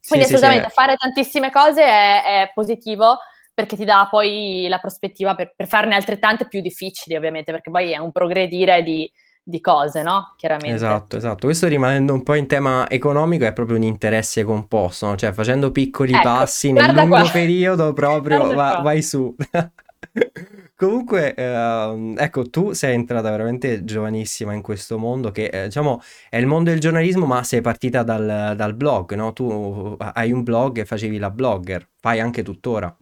[0.08, 0.82] Quindi sì, assolutamente sì, sì.
[0.82, 3.20] fare tantissime cose è, è, positivo
[3.54, 7.92] perché ti dà poi la prospettiva per, per farne altrettante più difficili, ovviamente, perché poi
[7.92, 9.12] è un progredire di,
[9.48, 10.34] di cose, no?
[10.36, 10.76] Chiaramente.
[10.76, 11.46] Esatto, esatto.
[11.48, 15.16] Questo rimanendo un po' in tema economico è proprio un interesse composto, no?
[15.16, 17.30] cioè facendo piccoli ecco, passi nel lungo qua.
[17.32, 19.34] periodo proprio va, vai su.
[20.76, 26.38] Comunque, eh, ecco, tu sei entrata veramente giovanissima in questo mondo che, eh, diciamo, è
[26.38, 29.32] il mondo del giornalismo, ma sei partita dal, dal blog, no?
[29.32, 32.96] Tu hai un blog e facevi la blogger, fai anche tuttora.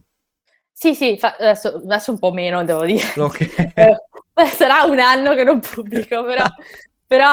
[0.78, 3.02] Sì, sì, fa- adesso, adesso, un po' meno, devo dire.
[3.16, 3.72] Ok.
[3.74, 3.96] Eh,
[4.54, 6.44] sarà un anno che non pubblico, però,
[7.06, 7.32] però,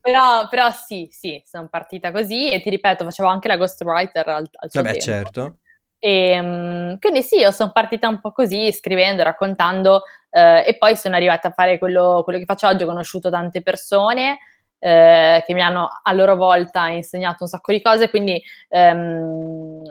[0.00, 4.48] però, però, sì, sì, sono partita così e ti ripeto, facevo anche la ghostwriter al,
[4.52, 5.04] al suo Vabbè, tempo.
[5.04, 5.56] certo.
[5.98, 10.94] E, um, quindi sì, io sono partita un po' così, scrivendo, raccontando eh, e poi
[10.94, 14.38] sono arrivata a fare quello, quello, che faccio oggi, ho conosciuto tante persone
[14.78, 19.82] eh, che mi hanno a loro volta insegnato un sacco di cose, quindi ehm,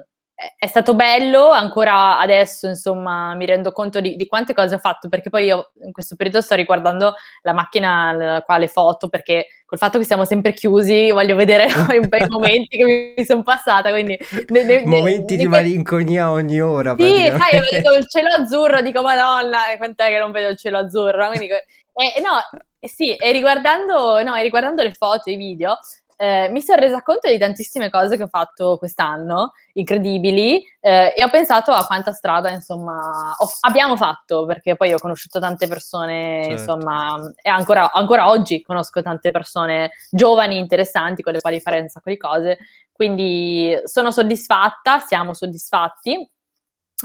[0.58, 5.08] è stato bello, ancora adesso insomma mi rendo conto di, di, quante cose ho fatto
[5.08, 9.78] perché poi io in questo periodo sto riguardando la macchina qua le foto perché col
[9.78, 11.68] fatto che siamo sempre chiusi voglio vedere
[11.98, 14.20] un po' i momenti che mi sono passata quindi
[14.50, 18.82] ne, ne, momenti ne, di malinconia ogni ora sì sai io vedo il cielo azzurro
[18.82, 21.28] dico madonna quant'è che non vedo il cielo azzurro?
[21.30, 22.42] Quindi eh, no
[22.82, 25.80] sì e riguardando, no, e riguardando le foto e i video
[26.18, 31.24] eh, mi sono resa conto di tantissime cose che ho fatto quest'anno, incredibili, eh, e
[31.24, 36.46] ho pensato a quanta strada, insomma, ho, abbiamo fatto, perché poi ho conosciuto tante persone,
[36.46, 36.62] certo.
[36.62, 41.90] insomma, e ancora, ancora, oggi conosco tante persone giovani, interessanti, con le quali fare un
[41.90, 42.60] sacco di cose,
[42.92, 46.32] quindi sono soddisfatta, siamo soddisfatti,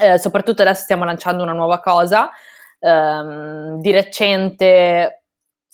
[0.00, 2.30] eh, soprattutto adesso stiamo lanciando una nuova cosa,
[2.78, 5.19] ehm, di recente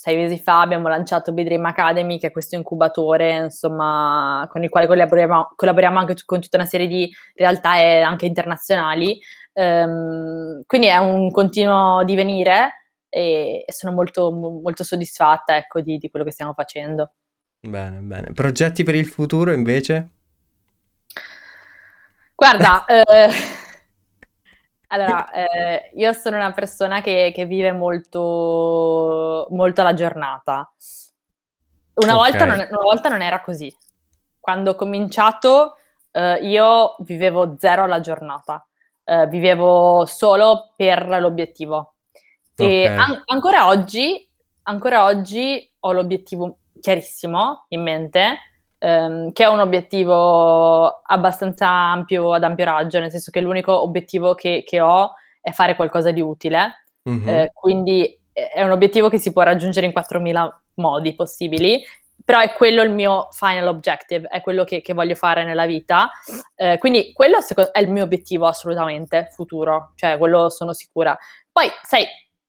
[0.07, 4.87] sei mesi fa abbiamo lanciato Bidream Academy, che è questo incubatore, insomma, con il quale
[4.87, 9.19] collaboriamo, collaboriamo anche con tutta una serie di realtà anche internazionali.
[9.55, 16.25] Um, quindi è un continuo divenire e sono molto, molto soddisfatta ecco, di, di, quello
[16.25, 17.15] che stiamo facendo.
[17.59, 18.33] Bene, bene.
[18.33, 20.11] Progetti per il futuro invece?
[22.33, 23.29] Guarda, eh,
[24.97, 30.71] allora, eh, io sono una persona che, che vive molto, molto la giornata.
[31.95, 32.31] Una, okay.
[32.31, 33.75] volta non, una, volta non, era così.
[34.41, 35.77] Quando ho cominciato,
[36.13, 38.67] eh, io vivevo zero alla giornata,
[39.05, 41.95] eh, vivevo solo per l'obiettivo.
[42.53, 42.85] Okay.
[42.85, 44.29] E an- ancora oggi,
[44.63, 48.39] ancora oggi ho l'obiettivo chiarissimo in mente,
[48.87, 54.35] ehm, che è un obiettivo abbastanza ampio, ad ampio raggio, nel senso che l'unico obiettivo
[54.35, 57.29] che, che ho è fare qualcosa di utile, mm-hmm.
[57.29, 61.83] eh, quindi è un obiettivo che si può raggiungere in 4.000 modi possibili,
[62.25, 66.11] però è quello il mio final objective, è quello che, che voglio fare nella vita.
[66.55, 67.39] Eh, quindi quello
[67.73, 71.17] è il mio obiettivo assolutamente futuro, cioè quello sono sicura.
[71.51, 72.05] Poi, sai,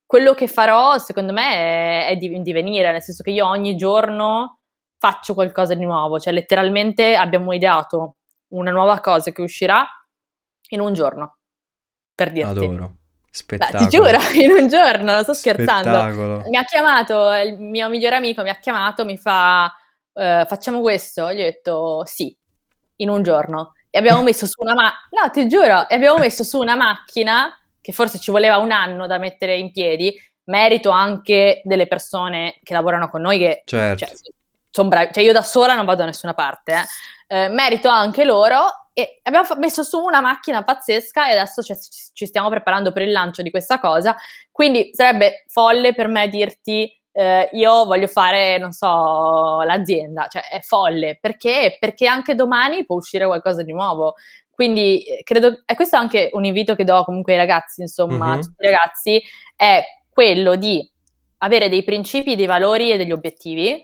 [0.05, 4.56] quello che farò secondo me è, è di, divenire, nel senso che io ogni giorno
[4.97, 8.15] faccio qualcosa di nuovo, cioè letteralmente abbiamo ideato
[8.49, 9.85] una nuova cosa che uscirà
[10.69, 11.37] in un giorno,
[12.13, 12.49] per dirti.
[12.49, 12.95] Adoro.
[13.29, 13.77] Spettacolo.
[13.77, 15.89] Beh, ti giuro, in un giorno, non sto scherzando.
[15.89, 16.43] Spettacolo.
[16.47, 19.65] Mi ha chiamato, il mio migliore amico mi ha chiamato, mi fa,
[20.13, 21.31] uh, facciamo questo?
[21.31, 22.35] Gli ho detto sì.
[22.97, 26.43] in un giorno e abbiamo messo su una macchina, no ti giuro, e abbiamo messo
[26.43, 30.13] su una macchina che forse ci voleva un anno da mettere in piedi,
[30.45, 34.05] merito anche delle persone che lavorano con noi che certo.
[34.05, 34.15] cioè,
[34.78, 36.86] sono bravi, cioè io da sola non vado da nessuna parte, eh.
[37.30, 41.75] Eh, merito anche loro e abbiamo fa- messo su una macchina pazzesca e adesso ci,
[42.13, 44.15] ci stiamo preparando per il lancio di questa cosa,
[44.51, 50.61] quindi sarebbe folle per me dirti eh, io voglio fare, non so, l'azienda, cioè è
[50.61, 51.75] folle, perché?
[51.80, 54.13] Perché anche domani può uscire qualcosa di nuovo.
[54.51, 58.28] Quindi eh, credo, e questo è anche un invito che do comunque ai ragazzi, insomma,
[58.28, 58.39] mm-hmm.
[58.39, 59.23] a tutti i ragazzi,
[59.55, 60.88] è quello di
[61.39, 63.84] avere dei principi, dei valori e degli obiettivi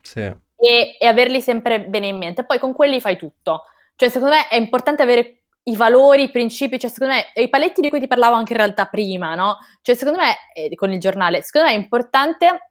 [0.00, 0.20] sì.
[0.20, 2.44] e, e averli sempre bene in mente.
[2.44, 3.64] Poi con quelli fai tutto.
[3.96, 7.80] Cioè, secondo me è importante avere i valori, i principi, cioè secondo me, i paletti
[7.80, 9.58] di cui ti parlavo anche in realtà prima, no?
[9.82, 12.70] Cioè secondo me, eh, con il giornale, secondo me è importante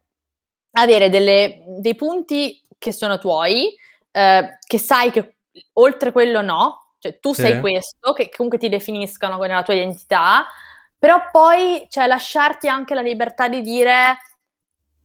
[0.71, 3.75] avere delle, dei punti che sono tuoi,
[4.11, 5.35] eh, che sai che
[5.73, 7.41] oltre quello no, cioè tu sì.
[7.41, 10.47] sei questo, che comunque ti definiscono nella tua identità,
[10.97, 14.17] però poi cioè, lasciarti anche la libertà di dire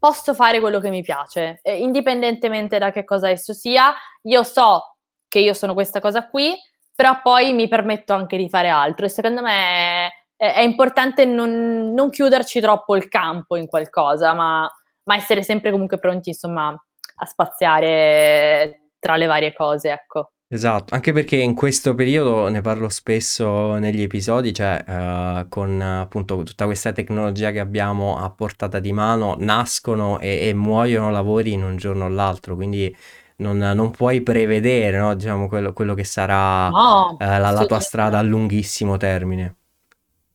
[0.05, 3.94] posso fare quello che mi piace, eh, indipendentemente da che cosa esso sia,
[4.24, 4.96] io so
[5.26, 6.55] che io sono questa cosa qui,
[6.94, 11.94] però poi mi permetto anche di fare altro e secondo me è, è importante non,
[11.94, 14.70] non, chiuderci troppo il campo in qualcosa, ma,
[15.05, 20.32] ma, essere sempre comunque pronti, insomma, a spaziare tra le varie cose, ecco.
[20.55, 26.44] Esatto, anche perché in questo periodo ne parlo spesso negli episodi, cioè uh, con appunto
[26.44, 31.64] tutta questa tecnologia che abbiamo a portata di mano, nascono e, e muoiono lavori in
[31.64, 32.96] un giorno o l'altro, quindi
[33.38, 37.80] non, non puoi prevedere, no, diciamo, quello, quello che sarà no, eh, la, la tua
[37.80, 39.57] strada a lunghissimo termine.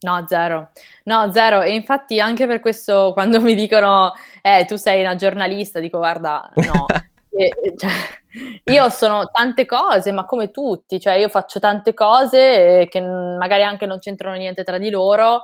[0.01, 0.72] No, zero.
[1.03, 1.61] No, zero.
[1.61, 4.11] E infatti anche per questo quando mi dicono,
[4.41, 6.86] eh, tu sei una giornalista, dico, guarda, no.
[7.32, 7.91] e, cioè,
[8.65, 13.86] io sono tante cose, ma come tutti, cioè io faccio tante cose che magari anche
[13.86, 15.43] non c'entrano niente tra di loro,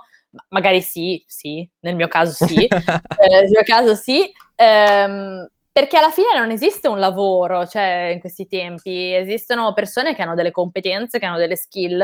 [0.50, 6.12] magari sì, sì, nel mio caso sì, eh, nel mio caso sì, ehm, perché alla
[6.12, 11.20] fine non esiste un lavoro, cioè in questi tempi esistono persone che hanno delle competenze,
[11.20, 12.02] che hanno delle skill,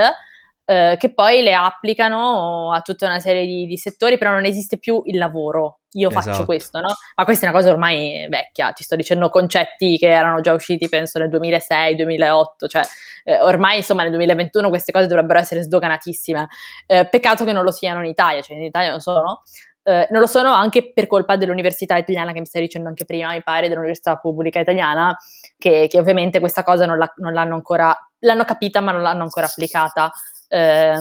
[0.65, 4.77] eh, che poi le applicano a tutta una serie di, di, settori, però non esiste
[4.77, 5.80] più il lavoro.
[5.93, 6.29] Io esatto.
[6.29, 6.93] faccio questo, no?
[7.15, 10.87] Ma questa è una cosa ormai vecchia, ti sto dicendo concetti che erano già usciti,
[10.87, 12.83] penso, nel 2006-2008, cioè
[13.23, 16.47] eh, ormai insomma nel 2021 queste cose dovrebbero essere sdoganatissime.
[16.85, 19.43] Eh, peccato che non lo siano in Italia, cioè in Italia non sono.
[19.83, 23.31] Eh, non lo sono anche per colpa dell'università italiana che mi stai dicendo anche prima,
[23.31, 25.17] mi pare, dell'università pubblica italiana,
[25.57, 29.23] che, che ovviamente questa cosa non, la, non, l'hanno ancora, l'hanno capita ma non l'hanno
[29.23, 30.11] ancora applicata.
[30.47, 30.93] Eh,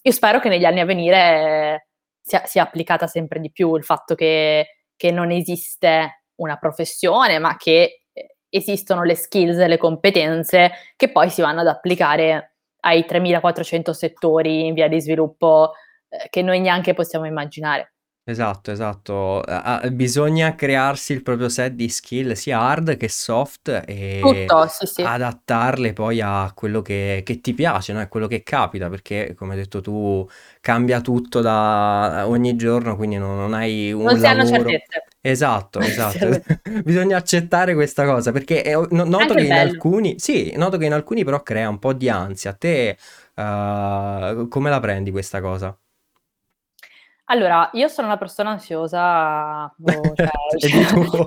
[0.00, 1.88] io spero che negli anni a venire
[2.22, 7.56] sia, sia applicata sempre di più il fatto che, che, non esiste una professione, ma
[7.56, 8.04] che
[8.48, 14.66] esistono le skills e le competenze che poi si vanno ad applicare ai 3400 settori
[14.66, 15.72] in via di sviluppo
[16.08, 17.94] eh, che noi neanche possiamo immaginare.
[18.24, 19.40] Esatto, esatto.
[19.40, 24.86] A- bisogna crearsi il proprio set di skill sia hard che soft e Tutto, sì,
[24.86, 25.02] sì.
[25.02, 27.98] adattarle poi a quello che, che ti piace, no?
[28.00, 30.24] A quello che capita, perché come hai detto tu,
[30.60, 34.68] cambia tutto da ogni giorno, quindi non, non hai un Non si hanno lavoro.
[34.70, 35.04] certezze.
[35.20, 36.28] Esatto, esatto.
[36.84, 39.70] Bisogna accettare questa cosa, perché è- no- noto che in bello.
[39.72, 42.50] alcuni, sì, noto che in alcuni però crea un po' di ansia.
[42.50, 42.96] A te,
[43.34, 45.76] eh, come la prendi questa cosa?
[47.26, 51.26] Allora, io sono una persona ansiosa, boh, cioè, cioè,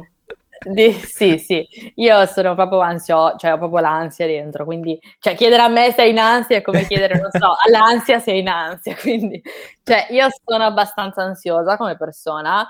[0.67, 5.61] di, sì, sì, io sono proprio ansiosa, cioè ho proprio l'ansia dentro, quindi, cioè chiedere
[5.61, 8.47] a me se sei in ansia è come chiedere, non so, all'ansia se è in
[8.47, 9.41] ansia, quindi,
[9.83, 12.67] cioè io sono abbastanza ansiosa come persona,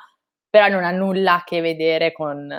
[0.49, 2.53] però non ha nulla a che vedere con,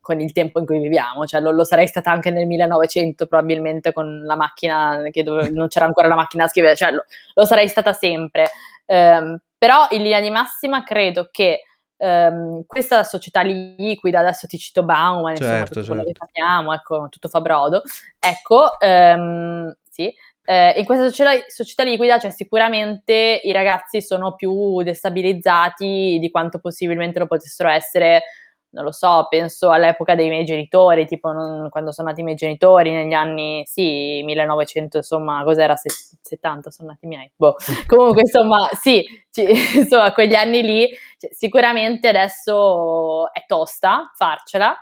[0.00, 3.92] con il tempo in cui viviamo, cioè lo, lo, sarei stata anche nel 1900 probabilmente
[3.92, 7.44] con la macchina, che dove, non c'era ancora la macchina a scrivere, cioè lo, lo
[7.44, 8.50] sarei stata sempre.
[8.86, 11.62] Um, però in linea di massima credo che
[11.96, 15.92] um, questa società liquida, adesso ti cito Bauman, certo, insomma, tutto certo.
[15.92, 17.82] quello che parliamo, ecco, tutto fa brodo,
[18.18, 20.12] ecco, um, sì,
[20.44, 26.60] eh, in questa società, società liquida cioè, sicuramente i ragazzi sono più destabilizzati di quanto
[26.60, 28.22] possibilmente lo potessero essere
[28.70, 32.36] non lo so, penso all'epoca dei miei genitori, tipo non, quando sono nati i miei
[32.36, 37.56] genitori negli anni, sì, 1900, insomma, cos'era, 70 sono nati i miei, boh.
[37.86, 39.46] Comunque, insomma, sì, ci,
[39.78, 40.88] insomma, quegli anni lì,
[41.18, 44.76] cioè, sicuramente adesso è tosta farcela,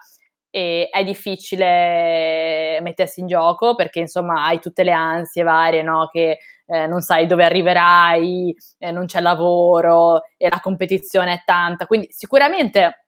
[0.50, 6.08] e è difficile mettersi in gioco perché insomma hai tutte le ansie varie, no?
[6.12, 11.86] che eh, non sai dove arriverai, eh, non c'è lavoro e la competizione è tanta,
[11.86, 13.03] quindi sicuramente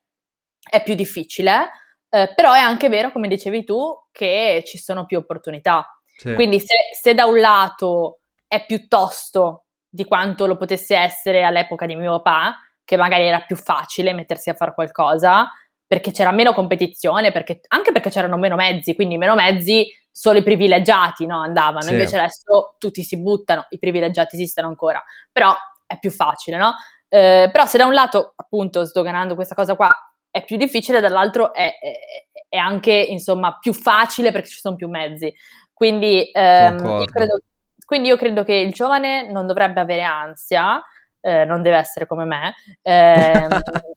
[0.68, 1.70] è più difficile,
[2.08, 5.98] eh, però è anche vero, come dicevi tu, che ci sono più opportunità.
[6.16, 6.34] Sì.
[6.34, 11.94] Quindi se, se da un lato è piuttosto di quanto lo potesse essere all'epoca di
[11.94, 15.50] mio papà, che magari era più facile mettersi a fare qualcosa,
[15.86, 20.42] perché c'era meno competizione, perché, anche perché c'erano meno mezzi, quindi meno mezzi solo i
[20.42, 21.92] privilegiati no, andavano, sì.
[21.92, 25.54] invece adesso tutti si buttano, i privilegiati esistono ancora, però
[25.86, 26.74] è più facile, no?
[27.08, 29.94] Eh, però se da un lato, appunto, sdoganando questa cosa qua,
[30.36, 31.92] è più difficile, dall'altro è, è,
[32.46, 35.34] è anche, insomma, più facile perché ci sono più mezzi.
[35.72, 37.40] Quindi, ehm, io credo,
[37.86, 40.82] quindi io credo che il giovane non dovrebbe avere ansia,
[41.22, 43.48] eh, non deve essere come me, eh,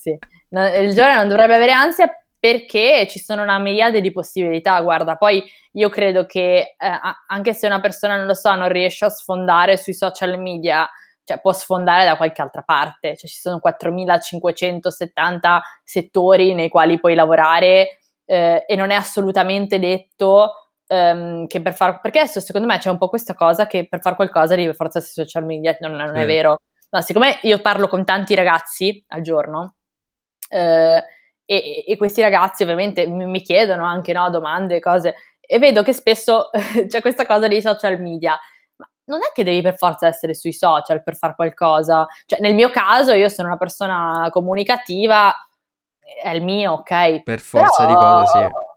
[0.00, 0.10] sì.
[0.10, 4.80] il giovane non dovrebbe avere ansia perché ci sono una miriade di possibilità.
[4.80, 9.04] Guarda, poi io credo che eh, anche se una persona, non lo so, non riesce
[9.06, 10.88] a sfondare sui social media,
[11.24, 13.16] cioè può sfondare da qualche altra parte.
[13.16, 20.72] Cioè, ci sono 4570 settori nei quali puoi lavorare eh, e non è assolutamente detto
[20.88, 21.98] um, che per fare...
[22.00, 25.00] Perché adesso secondo me c'è un po' questa cosa che per fare qualcosa devi forza
[25.00, 26.58] sui social media, non, non è vero.
[26.90, 29.76] No, siccome io parlo con tanti ragazzi al giorno,
[30.48, 31.04] eh,
[31.44, 35.92] e, e, questi ragazzi ovviamente mi, mi chiedono anche no, domande, cose, e vedo che
[35.92, 36.50] spesso
[36.86, 38.38] c'è questa cosa dei social media.
[39.10, 42.06] Non è che devi per forza essere sui social per fare qualcosa.
[42.26, 45.34] Cioè, nel mio caso, io sono una persona comunicativa,
[46.22, 47.22] è il mio, ok?
[47.22, 47.88] Per forza Però...
[47.88, 48.68] di cose, sì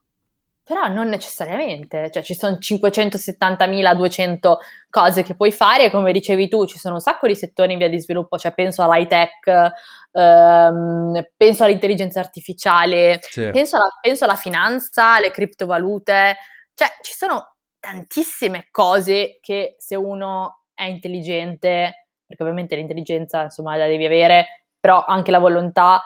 [0.66, 4.56] però non necessariamente, cioè ci sono 570.200
[4.90, 7.80] cose che puoi fare e come dicevi tu ci sono un sacco di settori in
[7.80, 9.74] via di sviluppo, cioè penso all'high tech,
[10.14, 13.50] ehm, penso all'intelligenza artificiale, sì.
[13.52, 16.38] penso, alla, penso alla finanza, alle criptovalute,
[16.74, 17.53] cioè ci sono
[17.84, 25.04] tantissime cose che se uno è intelligente, perché ovviamente l'intelligenza insomma la devi avere, però
[25.06, 26.02] anche la volontà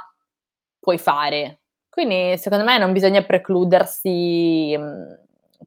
[0.80, 1.59] puoi fare.
[1.88, 4.75] Quindi secondo me non bisogna precludersi,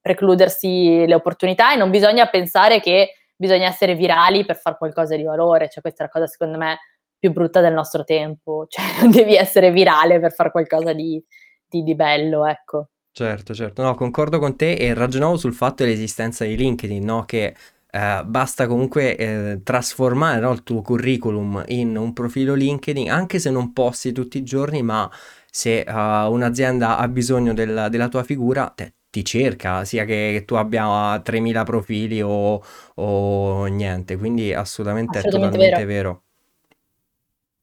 [0.01, 5.23] precludersi le opportunità e non bisogna pensare che bisogna essere virali per fare qualcosa di
[5.23, 6.79] valore, cioè questa è la cosa secondo me
[7.21, 11.23] più brutta del nostro tempo, cioè non devi essere virale per fare qualcosa di,
[11.69, 12.89] di, di bello, ecco.
[13.13, 17.25] Certo, certo, no, concordo con te e ragionavo sul fatto dell'esistenza di LinkedIn, no?
[17.25, 17.55] Che
[17.91, 23.51] eh, basta comunque eh, trasformare no, il tuo curriculum in un profilo LinkedIn, anche se
[23.51, 25.11] non posti tutti i giorni, ma
[25.51, 25.93] se uh,
[26.33, 31.21] un'azienda ha bisogno del, della tua figura, te, ti cerca, sia che, che tu abbia
[31.23, 32.63] 3000 profili o,
[32.95, 35.87] o, niente, quindi assolutamente, assolutamente è totalmente vero.
[35.87, 36.23] vero.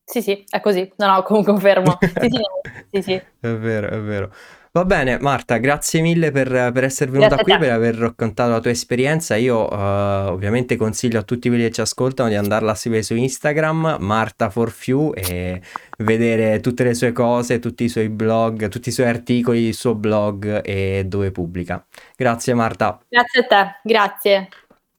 [0.03, 0.91] Sì, sì, è così.
[0.97, 1.97] No, no, confermo.
[2.19, 2.41] sì, sì,
[2.91, 3.21] sì, sì.
[3.39, 4.31] È vero, è vero.
[4.77, 8.59] Va bene, Marta, grazie mille per, per essere venuta grazie qui, per aver raccontato la
[8.59, 9.35] tua esperienza.
[9.35, 13.15] Io uh, ovviamente consiglio a tutti quelli che ci ascoltano di andarla a seguire su
[13.15, 15.61] Instagram, Marta for Few, e
[15.97, 19.95] vedere tutte le sue cose, tutti i suoi blog, tutti i suoi articoli, il suo
[19.95, 21.83] blog e dove pubblica.
[22.15, 22.99] Grazie Marta.
[23.09, 24.49] Grazie a te, grazie.